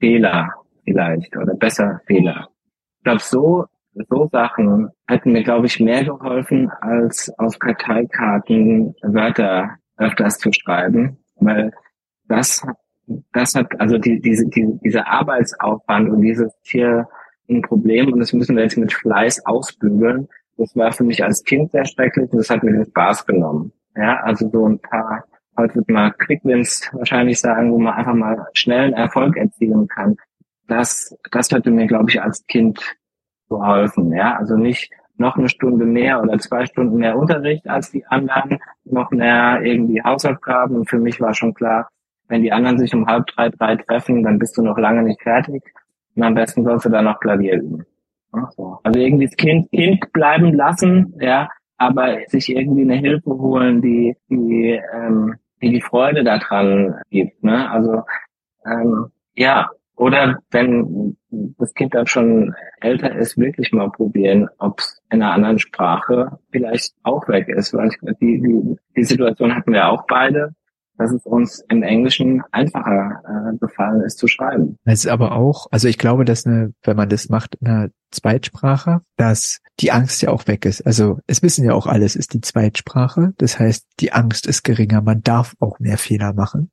Fehler 0.00 0.52
vielleicht 0.84 1.36
oder 1.36 1.54
besser 1.54 2.00
Fehler 2.06 2.48
glaube, 3.04 3.20
so, 3.20 3.66
so 4.08 4.28
Sachen 4.32 4.90
hätten 5.06 5.32
mir, 5.32 5.44
glaube 5.44 5.66
ich, 5.66 5.78
mehr 5.78 6.04
geholfen, 6.04 6.70
als 6.80 7.32
auf 7.38 7.58
Karteikarten 7.58 8.94
Wörter 9.02 9.76
öfters 9.96 10.38
zu 10.38 10.50
schreiben, 10.52 11.18
weil 11.36 11.72
das, 12.26 12.66
das 13.32 13.54
hat, 13.54 13.68
also 13.78 13.98
die, 13.98 14.20
diese, 14.20 14.48
die, 14.48 14.78
dieser 14.82 15.06
Arbeitsaufwand 15.06 16.10
und 16.10 16.22
dieses 16.22 16.52
hier 16.62 17.06
ein 17.48 17.62
Problem 17.62 18.12
und 18.12 18.18
das 18.18 18.32
müssen 18.32 18.56
wir 18.56 18.64
jetzt 18.64 18.78
mit 18.78 18.92
Fleiß 18.92 19.44
ausbügeln. 19.46 20.28
Das 20.56 20.74
war 20.74 20.92
für 20.92 21.04
mich 21.04 21.22
als 21.22 21.44
Kind 21.44 21.70
sehr 21.72 21.84
schrecklich 21.84 22.30
und 22.32 22.38
das 22.38 22.50
hat 22.50 22.62
mir 22.62 22.72
den 22.72 22.86
Spaß 22.86 23.26
genommen. 23.26 23.72
Ja, 23.96 24.20
also 24.20 24.48
so 24.50 24.66
ein 24.66 24.80
paar, 24.80 25.24
heute 25.56 25.76
wird 25.76 25.90
man 25.90 26.12
Quickwins 26.16 26.88
wahrscheinlich 26.92 27.38
sagen, 27.38 27.70
wo 27.72 27.78
man 27.78 27.94
einfach 27.94 28.14
mal 28.14 28.46
schnellen 28.54 28.94
Erfolg 28.94 29.36
erzielen 29.36 29.86
kann 29.86 30.16
das, 30.66 31.16
das 31.30 31.50
hätte 31.50 31.70
mir, 31.70 31.86
glaube 31.86 32.10
ich, 32.10 32.22
als 32.22 32.46
Kind 32.46 32.96
geholfen. 33.48 34.12
Ja, 34.12 34.36
also 34.36 34.56
nicht 34.56 34.90
noch 35.16 35.36
eine 35.36 35.48
Stunde 35.48 35.84
mehr 35.84 36.20
oder 36.22 36.38
zwei 36.38 36.66
Stunden 36.66 36.96
mehr 36.96 37.16
Unterricht 37.16 37.68
als 37.68 37.90
die 37.90 38.04
anderen, 38.06 38.58
noch 38.84 39.10
mehr 39.10 39.60
irgendwie 39.62 40.02
Hausaufgaben. 40.02 40.76
Und 40.76 40.90
für 40.90 40.98
mich 40.98 41.20
war 41.20 41.34
schon 41.34 41.54
klar, 41.54 41.88
wenn 42.28 42.42
die 42.42 42.52
anderen 42.52 42.78
sich 42.78 42.94
um 42.94 43.06
halb 43.06 43.26
drei, 43.28 43.50
drei 43.50 43.76
treffen, 43.76 44.22
dann 44.24 44.38
bist 44.38 44.56
du 44.56 44.62
noch 44.62 44.78
lange 44.78 45.02
nicht 45.02 45.22
fertig. 45.22 45.62
Und 46.16 46.22
am 46.22 46.34
besten 46.34 46.64
sollst 46.64 46.86
du 46.86 46.90
dann 46.90 47.04
noch 47.04 47.20
Klavier 47.20 47.60
üben. 47.60 47.84
Also 48.32 48.98
irgendwie 48.98 49.26
das 49.26 49.36
Kind, 49.36 49.70
Kind 49.70 50.12
bleiben 50.12 50.52
lassen, 50.54 51.14
ja, 51.20 51.48
aber 51.76 52.18
sich 52.26 52.48
irgendwie 52.48 52.82
eine 52.82 52.96
Hilfe 52.96 53.30
holen, 53.30 53.80
die, 53.80 54.16
die, 54.28 54.80
ähm, 54.92 55.36
die 55.62 55.70
die 55.70 55.80
Freude 55.80 56.24
daran 56.24 57.00
gibt. 57.10 57.44
Ne? 57.44 57.70
Also 57.70 58.02
ähm, 58.66 59.12
ja, 59.34 59.70
oder 59.96 60.38
wenn 60.50 61.16
das 61.58 61.74
Kind 61.74 61.94
dann 61.94 62.06
schon 62.06 62.54
älter 62.80 63.14
ist, 63.14 63.38
wirklich 63.38 63.72
mal 63.72 63.90
probieren, 63.90 64.48
ob 64.58 64.80
es 64.80 65.00
in 65.10 65.22
einer 65.22 65.32
anderen 65.32 65.58
Sprache 65.58 66.38
vielleicht 66.50 66.94
auch 67.02 67.28
weg 67.28 67.48
ist. 67.48 67.72
Weil 67.74 67.90
die, 68.20 68.40
die, 68.40 68.76
die 68.96 69.04
Situation 69.04 69.54
hatten 69.54 69.72
wir 69.72 69.88
auch 69.88 70.06
beide, 70.06 70.54
dass 70.96 71.12
es 71.12 71.26
uns 71.26 71.64
im 71.68 71.82
Englischen 71.82 72.42
einfacher 72.52 73.22
äh, 73.26 73.56
gefallen 73.58 74.02
ist 74.02 74.18
zu 74.18 74.28
schreiben. 74.28 74.78
Es 74.84 75.04
ist 75.04 75.10
aber 75.10 75.32
auch, 75.32 75.66
also 75.70 75.88
ich 75.88 75.98
glaube, 75.98 76.24
dass 76.24 76.46
eine, 76.46 76.72
wenn 76.82 76.96
man 76.96 77.08
das 77.08 77.28
macht 77.28 77.56
in 77.56 77.66
einer 77.66 77.88
Zweitsprache, 78.10 79.00
dass 79.16 79.60
die 79.80 79.90
Angst 79.90 80.22
ja 80.22 80.30
auch 80.30 80.46
weg 80.46 80.64
ist. 80.64 80.86
Also 80.86 81.18
es 81.26 81.42
wissen 81.42 81.64
ja 81.64 81.74
auch 81.74 81.86
alles, 81.86 82.14
ist 82.14 82.32
die 82.32 82.40
Zweitsprache. 82.40 83.32
Das 83.38 83.58
heißt, 83.58 83.86
die 84.00 84.12
Angst 84.12 84.46
ist 84.46 84.62
geringer. 84.62 85.02
Man 85.02 85.22
darf 85.22 85.54
auch 85.58 85.80
mehr 85.80 85.98
Fehler 85.98 86.32
machen. 86.32 86.70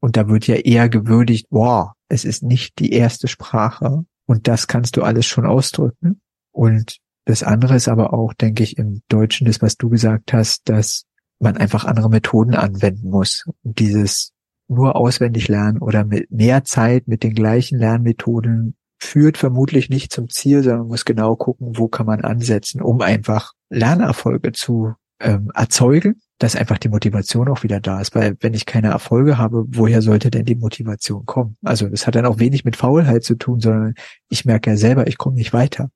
Und 0.00 0.16
da 0.16 0.28
wird 0.28 0.46
ja 0.46 0.56
eher 0.56 0.88
gewürdigt, 0.88 1.46
wow, 1.50 1.90
es 2.08 2.24
ist 2.24 2.42
nicht 2.42 2.78
die 2.78 2.92
erste 2.92 3.28
Sprache 3.28 4.04
und 4.26 4.48
das 4.48 4.66
kannst 4.66 4.96
du 4.96 5.02
alles 5.02 5.26
schon 5.26 5.46
ausdrücken. 5.46 6.20
Und 6.52 6.98
das 7.24 7.42
andere 7.42 7.74
ist 7.76 7.88
aber 7.88 8.12
auch, 8.12 8.32
denke 8.32 8.62
ich, 8.62 8.78
im 8.78 9.02
Deutschen 9.08 9.46
das, 9.46 9.60
was 9.60 9.76
du 9.76 9.88
gesagt 9.88 10.32
hast, 10.32 10.68
dass 10.68 11.04
man 11.40 11.56
einfach 11.56 11.84
andere 11.84 12.08
Methoden 12.08 12.54
anwenden 12.54 13.10
muss. 13.10 13.44
Und 13.62 13.78
dieses 13.78 14.32
nur 14.68 14.96
auswendig 14.96 15.48
lernen 15.48 15.78
oder 15.78 16.04
mit 16.04 16.30
mehr 16.30 16.64
Zeit 16.64 17.08
mit 17.08 17.22
den 17.22 17.34
gleichen 17.34 17.78
Lernmethoden 17.78 18.76
führt 18.98 19.38
vermutlich 19.38 19.88
nicht 19.88 20.12
zum 20.12 20.28
Ziel, 20.28 20.62
sondern 20.62 20.88
muss 20.88 21.04
genau 21.04 21.36
gucken, 21.36 21.78
wo 21.78 21.88
kann 21.88 22.06
man 22.06 22.22
ansetzen, 22.22 22.82
um 22.82 23.00
einfach 23.00 23.52
Lernerfolge 23.70 24.52
zu 24.52 24.94
ähm, 25.20 25.50
erzeugen, 25.54 26.20
dass 26.38 26.54
einfach 26.54 26.78
die 26.78 26.88
Motivation 26.88 27.48
auch 27.48 27.62
wieder 27.62 27.80
da 27.80 28.00
ist. 28.00 28.14
Weil 28.14 28.36
wenn 28.40 28.54
ich 28.54 28.64
keine 28.64 28.88
Erfolge 28.88 29.38
habe, 29.38 29.64
woher 29.68 30.02
sollte 30.02 30.30
denn 30.30 30.44
die 30.44 30.54
Motivation 30.54 31.26
kommen? 31.26 31.56
Also 31.64 31.88
das 31.88 32.06
hat 32.06 32.14
dann 32.14 32.26
auch 32.26 32.38
wenig 32.38 32.64
mit 32.64 32.76
Faulheit 32.76 33.24
zu 33.24 33.34
tun, 33.34 33.60
sondern 33.60 33.94
ich 34.28 34.44
merke 34.44 34.70
ja 34.70 34.76
selber, 34.76 35.06
ich 35.08 35.18
komme 35.18 35.36
nicht 35.36 35.52
weiter. 35.52 35.90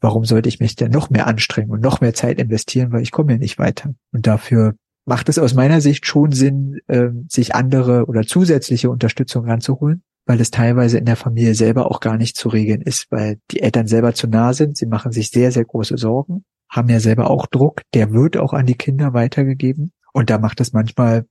Warum 0.00 0.24
sollte 0.24 0.48
ich 0.48 0.60
mich 0.60 0.76
denn 0.76 0.92
noch 0.92 1.10
mehr 1.10 1.26
anstrengen 1.26 1.70
und 1.70 1.80
noch 1.80 2.00
mehr 2.00 2.14
Zeit 2.14 2.38
investieren, 2.38 2.92
weil 2.92 3.02
ich 3.02 3.10
komme 3.10 3.32
ja 3.32 3.38
nicht 3.38 3.58
weiter. 3.58 3.94
Und 4.12 4.26
dafür 4.26 4.74
macht 5.06 5.28
es 5.28 5.38
aus 5.38 5.54
meiner 5.54 5.80
Sicht 5.80 6.06
schon 6.06 6.32
Sinn, 6.32 6.80
äh, 6.86 7.08
sich 7.28 7.54
andere 7.54 8.04
oder 8.04 8.22
zusätzliche 8.22 8.90
Unterstützung 8.90 9.46
ranzuholen, 9.46 10.02
weil 10.26 10.40
es 10.40 10.50
teilweise 10.50 10.98
in 10.98 11.06
der 11.06 11.16
Familie 11.16 11.54
selber 11.54 11.90
auch 11.90 12.00
gar 12.00 12.18
nicht 12.18 12.36
zu 12.36 12.50
regeln 12.50 12.82
ist, 12.82 13.06
weil 13.10 13.38
die 13.50 13.60
Eltern 13.60 13.86
selber 13.86 14.12
zu 14.12 14.28
nah 14.28 14.52
sind. 14.52 14.76
Sie 14.76 14.86
machen 14.86 15.10
sich 15.10 15.30
sehr, 15.30 15.50
sehr 15.50 15.64
große 15.64 15.96
Sorgen, 15.96 16.44
haben 16.68 16.88
ja 16.88 17.00
selber 17.00 17.30
auch 17.30 17.46
Druck, 17.46 17.82
der 17.94 18.12
wird 18.12 18.36
auch 18.36 18.52
an 18.52 18.66
die 18.66 18.76
Kinder 18.76 19.14
weitergegeben. 19.14 19.92
Und 20.12 20.30
da 20.30 20.38
macht 20.38 20.60
es 20.60 20.72
manchmal 20.72 21.26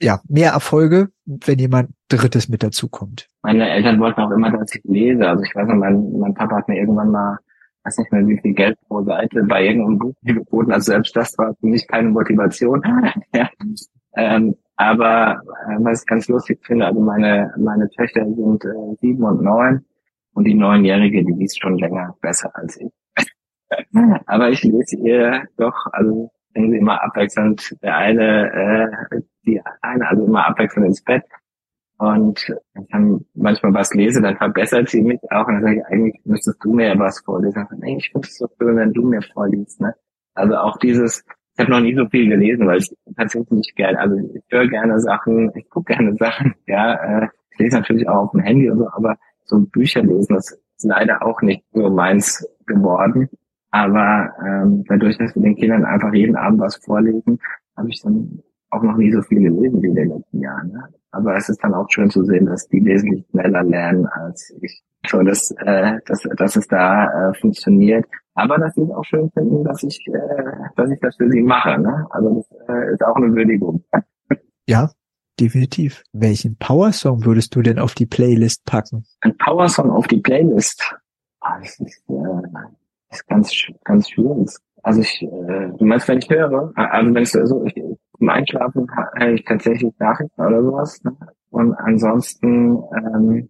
ja 0.00 0.20
mehr 0.28 0.52
Erfolge, 0.52 1.08
wenn 1.24 1.58
jemand 1.58 1.90
Drittes 2.08 2.48
mit 2.48 2.62
dazukommt. 2.62 3.28
Meine 3.42 3.68
Eltern 3.68 4.00
wollten 4.00 4.20
auch 4.20 4.30
immer, 4.30 4.50
dass 4.50 4.74
ich 4.74 4.82
lese. 4.84 5.26
Also 5.26 5.42
ich 5.44 5.54
weiß 5.54 5.68
noch, 5.68 5.76
mein, 5.76 6.12
mein 6.18 6.34
Papa 6.34 6.56
hat 6.56 6.68
mir 6.68 6.78
irgendwann 6.78 7.10
mal 7.10 7.38
weiß 7.86 7.98
nicht 7.98 8.12
mehr, 8.12 8.26
wie 8.26 8.38
viel 8.40 8.54
Geld 8.54 8.76
pro 8.88 9.02
Seite 9.04 9.44
bei 9.44 9.64
irgendeinem 9.64 9.98
Buch 9.98 10.14
geboten. 10.22 10.72
Also 10.72 10.92
selbst 10.92 11.16
das 11.16 11.38
war 11.38 11.54
für 11.54 11.66
mich 11.66 11.86
keine 11.86 12.08
Motivation. 12.10 12.82
ja. 13.34 13.48
ähm, 14.16 14.56
aber 14.76 15.40
äh, 15.68 15.76
was 15.78 16.00
ich 16.00 16.06
ganz 16.06 16.28
lustig 16.28 16.58
finde, 16.66 16.86
also 16.86 17.00
meine, 17.00 17.54
meine 17.56 17.88
Töchter 17.90 18.26
sind 18.26 18.64
äh, 18.64 18.96
sieben 19.00 19.22
und 19.22 19.42
neun 19.42 19.84
und 20.34 20.44
die 20.44 20.54
Neunjährige, 20.54 21.24
die 21.24 21.32
liest 21.32 21.62
schon 21.62 21.78
länger 21.78 22.14
besser 22.20 22.50
als 22.54 22.78
ich. 22.78 22.90
aber 24.26 24.50
ich 24.50 24.62
lese 24.62 24.96
ihr 24.96 25.44
doch, 25.56 25.86
also 25.92 26.30
bringen 26.52 26.72
sie 26.72 26.78
immer 26.78 27.02
abwechselnd 27.02 27.76
der 27.82 27.96
eine, 27.96 28.52
äh, 29.10 29.20
die 29.44 29.60
eine, 29.82 30.08
also 30.08 30.24
immer 30.24 30.46
abwechselnd 30.46 30.86
ins 30.86 31.02
Bett 31.02 31.24
und 31.98 32.54
ich 32.78 32.88
dann 32.90 33.24
manchmal 33.34 33.72
was 33.74 33.94
lese, 33.94 34.20
dann 34.20 34.36
verbessert 34.36 34.88
sie 34.88 35.02
mich 35.02 35.20
auch. 35.30 35.46
Und 35.48 35.54
dann 35.54 35.62
sage 35.62 35.76
ich, 35.76 35.86
eigentlich 35.86 36.20
müsstest 36.24 36.62
du 36.62 36.74
mir 36.74 36.98
was 36.98 37.20
vorlesen. 37.20 37.66
Ich, 37.72 37.78
nee, 37.78 37.96
ich 37.96 38.10
finde 38.10 38.28
es 38.28 38.36
so 38.36 38.46
schön, 38.58 38.76
wenn 38.76 38.92
du 38.92 39.02
mir 39.02 39.22
vorliest. 39.22 39.80
Ne? 39.80 39.94
Also 40.34 40.56
auch 40.56 40.76
dieses, 40.78 41.24
ich 41.54 41.60
habe 41.60 41.70
noch 41.70 41.80
nie 41.80 41.94
so 41.94 42.06
viel 42.08 42.28
gelesen, 42.28 42.66
weil 42.66 42.78
ich 42.78 42.94
tatsächlich 43.16 43.50
nicht 43.50 43.76
gerne, 43.76 43.98
also 43.98 44.16
ich 44.16 44.44
höre 44.50 44.68
gerne 44.68 45.00
Sachen, 45.00 45.52
ich 45.54 45.70
gucke 45.70 45.94
gerne 45.94 46.14
Sachen, 46.18 46.54
ja, 46.66 47.22
äh, 47.22 47.28
ich 47.52 47.58
lese 47.58 47.76
natürlich 47.76 48.06
auch 48.08 48.24
auf 48.24 48.30
dem 48.32 48.40
Handy 48.40 48.68
und 48.68 48.78
so, 48.78 48.88
aber 48.90 49.16
so 49.44 49.60
Bücher 49.60 50.02
lesen, 50.02 50.34
das 50.34 50.52
ist 50.52 50.84
leider 50.84 51.24
auch 51.24 51.40
nicht 51.40 51.64
so 51.72 51.88
meins 51.88 52.46
geworden. 52.66 53.30
Aber 53.70 54.32
ähm, 54.44 54.84
dadurch, 54.88 55.18
dass 55.18 55.34
wir 55.34 55.42
den 55.42 55.56
Kindern 55.56 55.84
einfach 55.84 56.12
jeden 56.12 56.36
Abend 56.36 56.60
was 56.60 56.76
vorlesen, 56.76 57.38
habe 57.76 57.88
ich 57.88 58.02
dann 58.02 58.42
auch 58.70 58.82
noch 58.82 58.96
nie 58.96 59.12
so 59.12 59.22
viel 59.22 59.40
gelesen 59.40 59.82
wie 59.82 59.88
in 59.88 59.94
den 59.94 60.08
letzten 60.10 60.40
Jahren. 60.40 60.72
Ne? 60.72 60.88
Aber 61.10 61.36
es 61.36 61.48
ist 61.48 61.62
dann 61.62 61.74
auch 61.74 61.88
schön 61.90 62.10
zu 62.10 62.24
sehen, 62.24 62.46
dass 62.46 62.68
die 62.68 62.84
wesentlich 62.84 63.24
schneller 63.30 63.62
lernen 63.62 64.06
als 64.06 64.54
ich. 64.62 64.82
So, 65.06 65.22
dass, 65.22 65.50
äh, 65.58 65.98
dass, 66.06 66.22
dass 66.36 66.56
es 66.56 66.66
da 66.66 67.30
äh, 67.30 67.34
funktioniert. 67.34 68.06
Aber 68.34 68.58
dass 68.58 68.74
sie 68.74 68.82
es 68.82 68.90
auch 68.90 69.04
schön 69.04 69.30
finden, 69.30 69.64
dass 69.64 69.82
ich, 69.82 70.04
äh, 70.08 70.68
dass 70.76 70.90
ich 70.90 71.00
das 71.00 71.16
für 71.16 71.30
sie 71.30 71.42
mache. 71.42 71.80
Ne? 71.80 72.06
Also 72.10 72.34
das 72.34 72.68
äh, 72.68 72.92
ist 72.92 73.04
auch 73.04 73.16
eine 73.16 73.34
Würdigung. 73.34 73.84
Ja, 74.68 74.90
definitiv. 75.38 76.02
Welchen 76.12 76.56
Powersong 76.56 77.24
würdest 77.24 77.54
du 77.54 77.62
denn 77.62 77.78
auf 77.78 77.94
die 77.94 78.04
Playlist 78.04 78.64
packen? 78.64 79.04
Ein 79.20 79.36
Powersong 79.36 79.90
auf 79.90 80.08
die 80.08 80.20
Playlist. 80.20 80.96
Ah, 81.38 81.60
das 81.60 81.78
ist, 81.78 82.02
äh, 82.08 82.58
ist 83.10 83.26
ganz, 83.26 83.52
ganz 83.84 84.10
schwierig. 84.10 84.50
Also 84.82 85.00
ich, 85.00 85.22
äh, 85.22 85.72
du 85.76 85.84
meinst, 85.84 86.06
wenn 86.08 86.18
ich 86.18 86.30
höre, 86.30 86.72
also 86.74 87.14
wenn 87.14 87.22
ich 87.22 87.30
so, 87.30 87.64
ich, 87.64 87.74
zum 88.18 88.28
Einschlafen 88.28 88.86
höre 89.16 89.32
ich 89.32 89.44
tatsächlich 89.44 89.92
Nachrichten 89.98 90.40
oder 90.40 90.62
sowas. 90.62 91.02
Ne? 91.02 91.16
Und 91.50 91.74
ansonsten 91.74 92.82
ähm, 92.96 93.48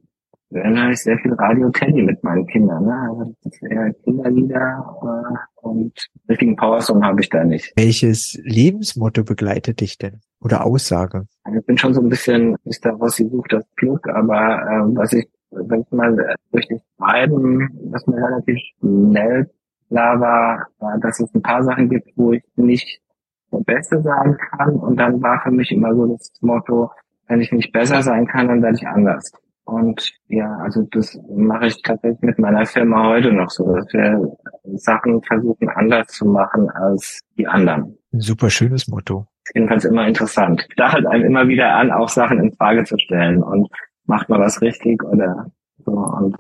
höre 0.51 0.90
ich 0.90 1.03
sehr 1.03 1.19
viel 1.19 1.35
Radio 1.35 1.71
Teddy 1.71 2.03
mit 2.03 2.23
meinen 2.23 2.47
Kindern. 2.47 2.85
Ne? 2.85 3.09
Also 3.11 3.35
das 3.42 3.53
ist 3.53 3.62
eher 3.62 3.92
Kinderlieder 4.05 4.99
äh, 5.03 5.66
und 5.66 5.92
richtigen 6.29 6.57
Powersong 6.57 7.05
habe 7.05 7.21
ich 7.21 7.29
da 7.29 7.45
nicht. 7.45 7.73
Welches 7.77 8.38
Lebensmotto 8.42 9.25
begleitet 9.25 9.81
dich 9.81 9.99
denn? 9.99 10.21
Oder 10.40 10.64
Aussage? 10.64 11.27
Also 11.45 11.59
ich 11.59 11.66
bin 11.66 11.79
schon 11.79 11.95
so 11.95 12.01
ein 12.01 12.09
bisschen, 12.09 12.57
was 12.64 13.19
ich 13.19 13.31
suche, 13.31 13.49
das 13.49 13.64
Glück, 13.77 14.09
aber 14.09 14.62
äh, 14.62 14.97
was 14.97 15.12
ich, 15.12 15.29
wenn 15.51 15.81
ich 15.81 15.91
mal 15.91 16.37
durch 16.53 16.69
das 16.69 16.81
Schreiben, 16.97 17.69
was 17.91 18.07
mir 18.07 18.17
relativ 18.17 18.59
schnell 18.79 19.51
klar 19.89 20.21
war, 20.21 20.67
war, 20.79 20.99
dass 20.99 21.21
es 21.21 21.33
ein 21.35 21.43
paar 21.43 21.63
Sachen 21.63 21.89
gibt, 21.89 22.09
wo 22.17 22.33
ich 22.33 22.43
nicht 22.57 23.01
der 23.53 23.61
Beste 23.61 24.03
sein 24.03 24.37
kann. 24.37 24.75
Und 24.75 24.97
dann 24.97 25.23
war 25.23 25.41
für 25.43 25.51
mich 25.51 25.71
immer 25.71 25.95
so 25.95 26.07
das 26.07 26.33
Motto, 26.41 26.91
wenn 27.29 27.41
ich 27.41 27.53
nicht 27.53 27.73
besser 27.73 28.03
sein 28.03 28.27
kann, 28.27 28.49
dann 28.49 28.63
werde 28.63 28.77
ich 28.77 28.87
anders. 28.87 29.33
Und 29.65 30.13
ja, 30.29 30.59
also 30.59 30.87
das 30.93 31.19
mache 31.29 31.67
ich 31.67 31.83
tatsächlich 31.83 32.21
mit 32.21 32.39
meiner 32.39 32.65
Firma 32.67 33.09
heute 33.09 33.33
noch 33.33 33.51
so, 33.51 33.75
dass 33.75 33.93
wir 33.93 34.37
Sachen 34.77 35.21
versuchen 35.23 35.69
anders 35.71 36.07
zu 36.09 36.25
machen 36.25 36.71
als 36.71 37.21
die 37.37 37.49
anderen. 37.49 37.99
Ein 38.13 38.21
super 38.21 38.49
schönes 38.49 38.87
Motto. 38.87 39.27
Jedenfalls 39.55 39.85
immer 39.85 40.07
interessant. 40.07 40.67
Stachelt 40.73 41.07
einem 41.07 41.25
immer 41.25 41.49
wieder 41.49 41.75
an, 41.75 41.91
auch 41.91 42.09
Sachen 42.09 42.39
in 42.39 42.53
Frage 42.53 42.85
zu 42.85 42.97
stellen 42.99 43.43
und 43.43 43.69
macht 44.07 44.29
man 44.29 44.40
was 44.40 44.61
richtig 44.62 45.03
oder 45.05 45.51
so. 45.85 45.92
Und 45.92 46.37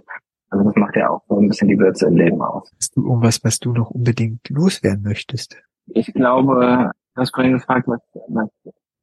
also 0.50 0.64
das 0.64 0.76
macht 0.76 0.96
ja 0.96 1.10
auch 1.10 1.22
so 1.28 1.38
ein 1.38 1.48
bisschen 1.48 1.68
die 1.68 1.78
Würze 1.78 2.06
im 2.06 2.16
Leben 2.16 2.40
aus. 2.40 2.70
Hast 2.76 2.96
du 2.96 3.04
irgendwas, 3.04 3.42
was 3.44 3.58
du 3.58 3.72
noch 3.72 3.90
unbedingt 3.90 4.48
loswerden 4.48 5.02
möchtest? 5.02 5.60
Ich 5.86 6.12
glaube, 6.12 6.90
du 7.14 7.20
hast 7.20 7.34
vorhin 7.34 7.52
gefragt, 7.52 7.88
was, 7.88 8.00
was 8.28 8.48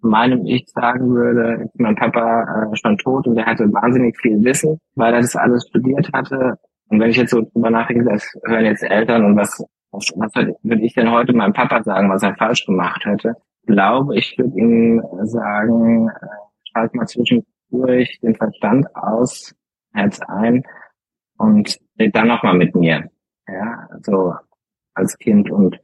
meinem 0.04 0.46
Ich 0.46 0.70
sagen 0.70 1.14
würde, 1.14 1.70
mein 1.76 1.96
Papa 1.96 2.70
äh, 2.72 2.76
schon 2.76 2.98
tot 2.98 3.28
und 3.28 3.36
der 3.36 3.46
hatte 3.46 3.72
wahnsinnig 3.72 4.18
viel 4.20 4.44
Wissen, 4.44 4.78
weil 4.96 5.14
er 5.14 5.22
das 5.22 5.36
alles 5.36 5.66
studiert 5.68 6.10
hatte. 6.14 6.58
Und 6.90 7.00
wenn 7.00 7.10
ich 7.10 7.18
jetzt 7.18 7.32
so 7.32 7.42
drüber 7.42 7.70
nachdenke, 7.70 8.04
das 8.06 8.28
hören 8.46 8.66
jetzt 8.66 8.84
Eltern 8.84 9.26
und 9.26 9.38
was, 9.38 9.64
was, 9.92 10.12
was 10.16 10.34
würde 10.36 10.82
ich 10.82 10.94
denn 10.94 11.10
heute 11.10 11.34
meinem 11.34 11.54
Papa 11.54 11.82
sagen, 11.84 12.10
was 12.10 12.24
er 12.24 12.36
falsch 12.36 12.66
gemacht 12.66 13.06
hätte? 13.06 13.36
Ich 13.62 13.68
glaube, 13.68 14.18
ich 14.18 14.38
würde 14.38 14.58
ihm 14.60 15.02
sagen, 15.24 16.10
äh, 16.10 16.28
schalt 16.74 16.94
mal 16.96 17.08
zwischendurch 17.74 18.20
den 18.22 18.36
Verstand 18.36 18.96
aus, 18.96 19.54
Herz 19.94 20.20
ein 20.28 20.64
und 21.38 21.78
dann 21.98 22.28
nochmal 22.28 22.56
mit 22.56 22.76
mir. 22.76 23.10
Ja, 23.48 23.88
so 24.02 24.34
als 24.94 25.18
Kind 25.18 25.52
und 25.52 25.80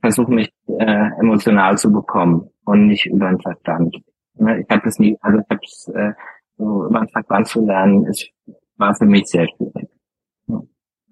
versuche 0.00 0.32
mich 0.32 0.52
äh, 0.66 1.10
emotional 1.18 1.78
zu 1.78 1.92
bekommen 1.92 2.50
und 2.64 2.88
nicht 2.88 3.06
über 3.06 3.28
den 3.28 3.40
Verstand. 3.40 3.96
Ne, 4.34 4.60
ich 4.60 4.66
habe 4.68 4.82
das 4.84 4.98
nie, 4.98 5.16
also 5.20 5.38
ich 5.38 5.46
habe 5.48 5.60
es 5.62 5.88
äh, 5.94 6.12
so 6.58 6.86
über 6.86 7.00
den 7.00 7.08
Verstand 7.08 7.46
zu 7.48 7.64
lernen, 7.64 8.06
ist, 8.06 8.30
war 8.76 8.94
für 8.94 9.06
mich 9.06 9.26
sehr 9.26 9.46
schwierig. 9.48 9.88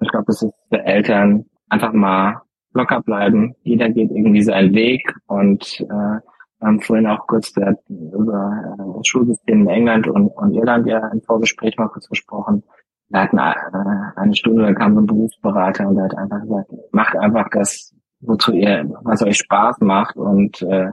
Ich 0.01 0.11
glaube, 0.11 0.27
das 0.27 0.43
ist 0.43 0.53
für 0.69 0.85
Eltern 0.85 1.47
einfach 1.69 1.93
mal 1.93 2.43
locker 2.75 3.01
bleiben. 3.01 3.55
Jeder 3.63 3.89
geht 3.89 4.11
irgendwie 4.11 4.43
seinen 4.43 4.75
Weg 4.75 5.15
und 5.27 5.81
äh, 5.81 6.19
wir 6.65 6.69
haben 6.69 6.81
vorhin 6.81 7.07
auch 7.07 7.27
kurz 7.27 7.53
der, 7.53 7.77
über 7.91 8.75
äh, 8.79 8.97
das 8.97 9.07
Schulsystem 9.07 9.61
in 9.61 9.69
England 9.69 10.09
und, 10.09 10.29
und 10.29 10.55
Irland 10.55 10.87
ja 10.87 11.09
im 11.09 11.21
Vorgespräch 11.21 11.77
mal 11.77 11.89
kurz 11.89 12.09
gesprochen. 12.09 12.63
Wir 13.11 13.21
hatten 13.21 13.39
eine, 13.39 13.55
äh, 13.55 14.19
eine 14.19 14.35
Stunde, 14.35 14.63
da 14.63 14.73
kam 14.73 14.95
so 14.95 15.01
ein 15.01 15.07
Berufsberater 15.07 15.87
und 15.87 15.97
der 15.97 16.05
hat 16.05 16.17
einfach 16.17 16.41
gesagt, 16.41 16.73
macht 16.93 17.17
einfach 17.17 17.51
das, 17.51 17.95
wozu 18.21 18.53
ihr, 18.53 18.91
was 19.03 19.23
euch 19.23 19.37
Spaß 19.37 19.81
macht 19.81 20.17
und 20.17 20.63
äh, 20.63 20.91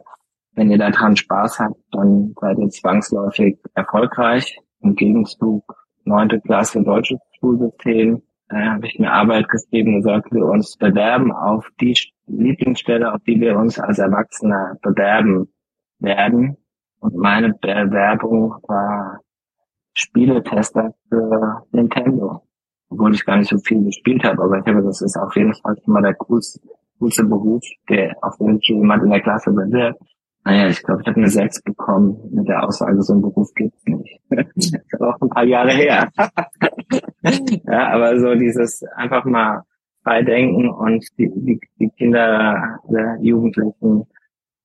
wenn 0.56 0.72
ihr 0.72 0.78
daran 0.78 1.16
Spaß 1.16 1.60
habt, 1.60 1.80
dann 1.94 2.34
seid 2.42 2.58
ihr 2.58 2.70
zwangsläufig 2.70 3.58
erfolgreich. 3.74 4.60
Im 4.82 4.96
Gegenzug 4.96 5.64
neunte 6.04 6.42
Klasse 6.42 6.84
deutsches 6.84 7.20
Schulsystem 7.40 8.22
äh, 8.50 8.58
habe 8.58 8.88
ich 8.88 9.00
eine 9.00 9.14
Arbeit 9.14 9.48
geschrieben 9.48 9.96
und 9.96 10.02
sollten 10.02 10.36
wir 10.36 10.48
uns 10.48 10.76
bewerben 10.76 11.32
auf 11.32 11.66
die 11.80 11.96
Lieblingsstelle, 12.28 13.14
auf 13.14 13.22
die 13.26 13.40
wir 13.40 13.58
uns 13.58 13.80
als 13.80 14.00
Erwachsene 14.00 14.78
bewerben 14.82 15.48
werden. 16.02 16.58
Und 17.00 17.16
meine 17.16 17.54
Bewerbung 17.54 18.56
war 18.68 19.22
Spieletester 19.94 20.94
für 21.10 21.64
Nintendo. 21.72 22.44
Obwohl 22.90 23.14
ich 23.14 23.26
gar 23.26 23.38
nicht 23.38 23.50
so 23.50 23.58
viel 23.58 23.84
gespielt 23.86 24.24
habe, 24.24 24.44
aber 24.44 24.60
ich 24.60 24.66
habe, 24.66 24.84
das 24.84 25.02
ist 25.02 25.18
auf 25.18 25.36
jeden 25.36 25.54
Fall 25.54 25.76
immer 25.86 26.02
der 26.02 26.14
coolste, 26.16 26.60
coolste 27.00 27.24
Beruf, 27.24 27.64
der 27.90 28.16
auf 28.22 28.38
den 28.38 28.58
sich 28.58 28.70
jemand 28.70 29.04
in 29.04 29.12
der 29.12 29.22
Klasse 29.22 29.52
bewirbt. 29.52 30.02
Naja, 30.44 30.68
ich 30.68 30.82
glaube, 30.82 31.02
ich 31.02 31.08
habe 31.08 31.18
eine 31.18 31.30
6 31.30 31.62
bekommen 31.62 32.18
mit 32.32 32.48
der 32.48 32.64
Aussage, 32.64 33.02
so 33.02 33.14
ein 33.14 33.22
Beruf 33.22 33.54
gibt's 33.56 33.84
nicht. 33.86 34.20
das 34.30 34.46
ist 34.56 35.02
auch 35.02 35.22
ein 35.22 35.30
paar 35.30 35.44
Jahre 35.46 35.72
her. 35.72 36.10
ja, 37.66 37.88
aber 37.90 38.20
so 38.20 38.34
dieses 38.36 38.84
einfach 38.96 39.24
mal 39.24 39.64
frei 40.04 40.24
denken 40.24 40.70
und 40.70 41.06
die, 41.18 41.32
die, 41.34 41.60
die 41.80 41.90
Kinder, 41.90 42.80
der 42.90 43.20
Jugendlichen, 43.22 44.08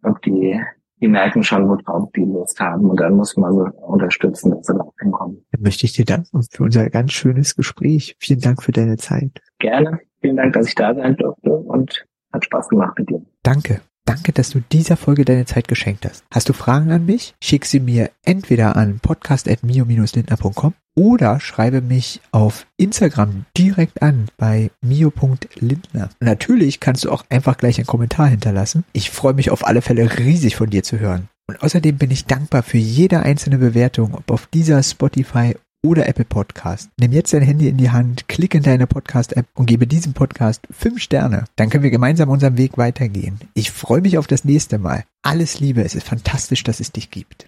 ob 0.03 0.23
die 0.23 0.59
die 1.01 1.09
merken 1.09 1.43
schon, 1.43 1.69
worauf 1.69 2.11
die 2.13 2.25
Lust 2.25 2.59
haben 2.61 2.89
und 2.91 3.01
dann 3.01 3.15
muss 3.15 3.37
man 3.37 3.53
so 3.53 3.65
unterstützen, 3.87 4.51
dass 4.51 4.67
sie 4.67 4.75
da 4.75 4.85
hinkommen. 5.01 5.45
Dann 5.53 5.63
möchte 5.63 5.87
ich 5.87 5.93
dir 5.93 6.05
danken 6.05 6.43
für 6.43 6.63
unser 6.63 6.89
ganz 6.91 7.13
schönes 7.13 7.55
Gespräch. 7.55 8.17
Vielen 8.19 8.41
Dank 8.41 8.63
für 8.63 8.73
deine 8.73 8.97
Zeit. 8.97 9.41
Gerne. 9.59 10.01
Vielen 10.21 10.37
Dank, 10.37 10.55
dass 10.55 10.69
ich 10.69 10.75
da 10.75 10.95
sein 10.95 11.17
durfte 11.17 11.51
und 11.51 12.07
hat 12.33 12.45
Spaß 12.45 12.69
gemacht 12.69 12.99
mit 12.99 13.11
dir. 13.11 13.25
Danke. 13.43 13.81
Danke, 14.07 14.33
dass 14.33 14.51
du 14.51 14.61
dieser 14.73 14.97
Folge 14.97 15.25
deine 15.25 15.45
Zeit 15.45 15.69
geschenkt 15.69 16.07
hast. 16.07 16.25
Hast 16.33 16.49
du 16.49 16.53
Fragen 16.53 16.91
an 16.93 17.05
mich? 17.05 17.35
Schick 17.43 17.67
sie 17.67 17.81
mir 17.81 18.11
entweder 18.25 18.77
an 18.77 19.01
podcast.mio-lindner.com 19.01 20.75
oder 20.97 21.41
schreibe 21.41 21.83
mich 21.83 22.21
auf 22.31 22.67
Instagram 22.79 23.45
direkt 23.59 24.01
an 24.03 24.27
bei 24.39 24.71
mio.lindner. 24.81 26.09
Natürlich 26.21 26.81
kannst 26.81 27.05
du 27.05 27.11
auch 27.11 27.25
einfach 27.29 27.59
gleich 27.59 27.79
einen 27.79 27.87
Kommentar 27.87 28.29
hinterlassen. 28.29 28.85
Ich 28.93 29.11
freue 29.11 29.35
mich 29.35 29.51
auf 29.51 29.67
alle 29.67 29.83
Fälle 29.83 30.19
riesig 30.19 30.57
von 30.57 30.71
dir 30.71 30.83
zu 30.83 30.99
hören. 30.99 31.29
Und 31.49 31.63
außerdem 31.63 31.97
bin 31.97 32.11
ich 32.11 32.25
dankbar 32.25 32.63
für 32.63 32.79
jede 32.79 33.21
einzelne 33.21 33.59
Bewertung, 33.59 34.15
ob 34.15 34.31
auf 34.31 34.47
dieser 34.47 34.83
Spotify 34.83 35.55
oder 35.85 36.09
Apple 36.09 36.25
Podcast. 36.25 36.91
Nimm 36.99 37.13
jetzt 37.13 37.33
dein 37.33 37.43
Handy 37.43 37.69
in 37.69 37.77
die 37.77 37.91
Hand, 37.91 38.29
klick 38.29 38.55
in 38.55 38.63
deine 38.63 38.87
Podcast-App 38.87 39.47
und 39.55 39.67
gebe 39.67 39.87
diesem 39.87 40.13
Podcast 40.15 40.67
fünf 40.71 41.01
Sterne. 41.01 41.45
Dann 41.57 41.71
können 41.71 41.85
wir 41.85 41.91
gemeinsam 41.91 42.29
unseren 42.29 42.57
Weg 42.57 42.79
weitergehen. 42.79 43.41
Ich 43.55 43.71
freue 43.71 44.01
mich 44.01 44.19
auf 44.19 44.27
das 44.27 44.45
nächste 44.45 44.79
Mal. 44.79 45.05
Alles 45.23 45.61
Liebe, 45.61 45.83
es 45.83 45.95
ist 45.95 46.07
fantastisch, 46.07 46.63
dass 46.65 46.81
es 46.81 46.93
dich 46.93 47.11
gibt. 47.11 47.47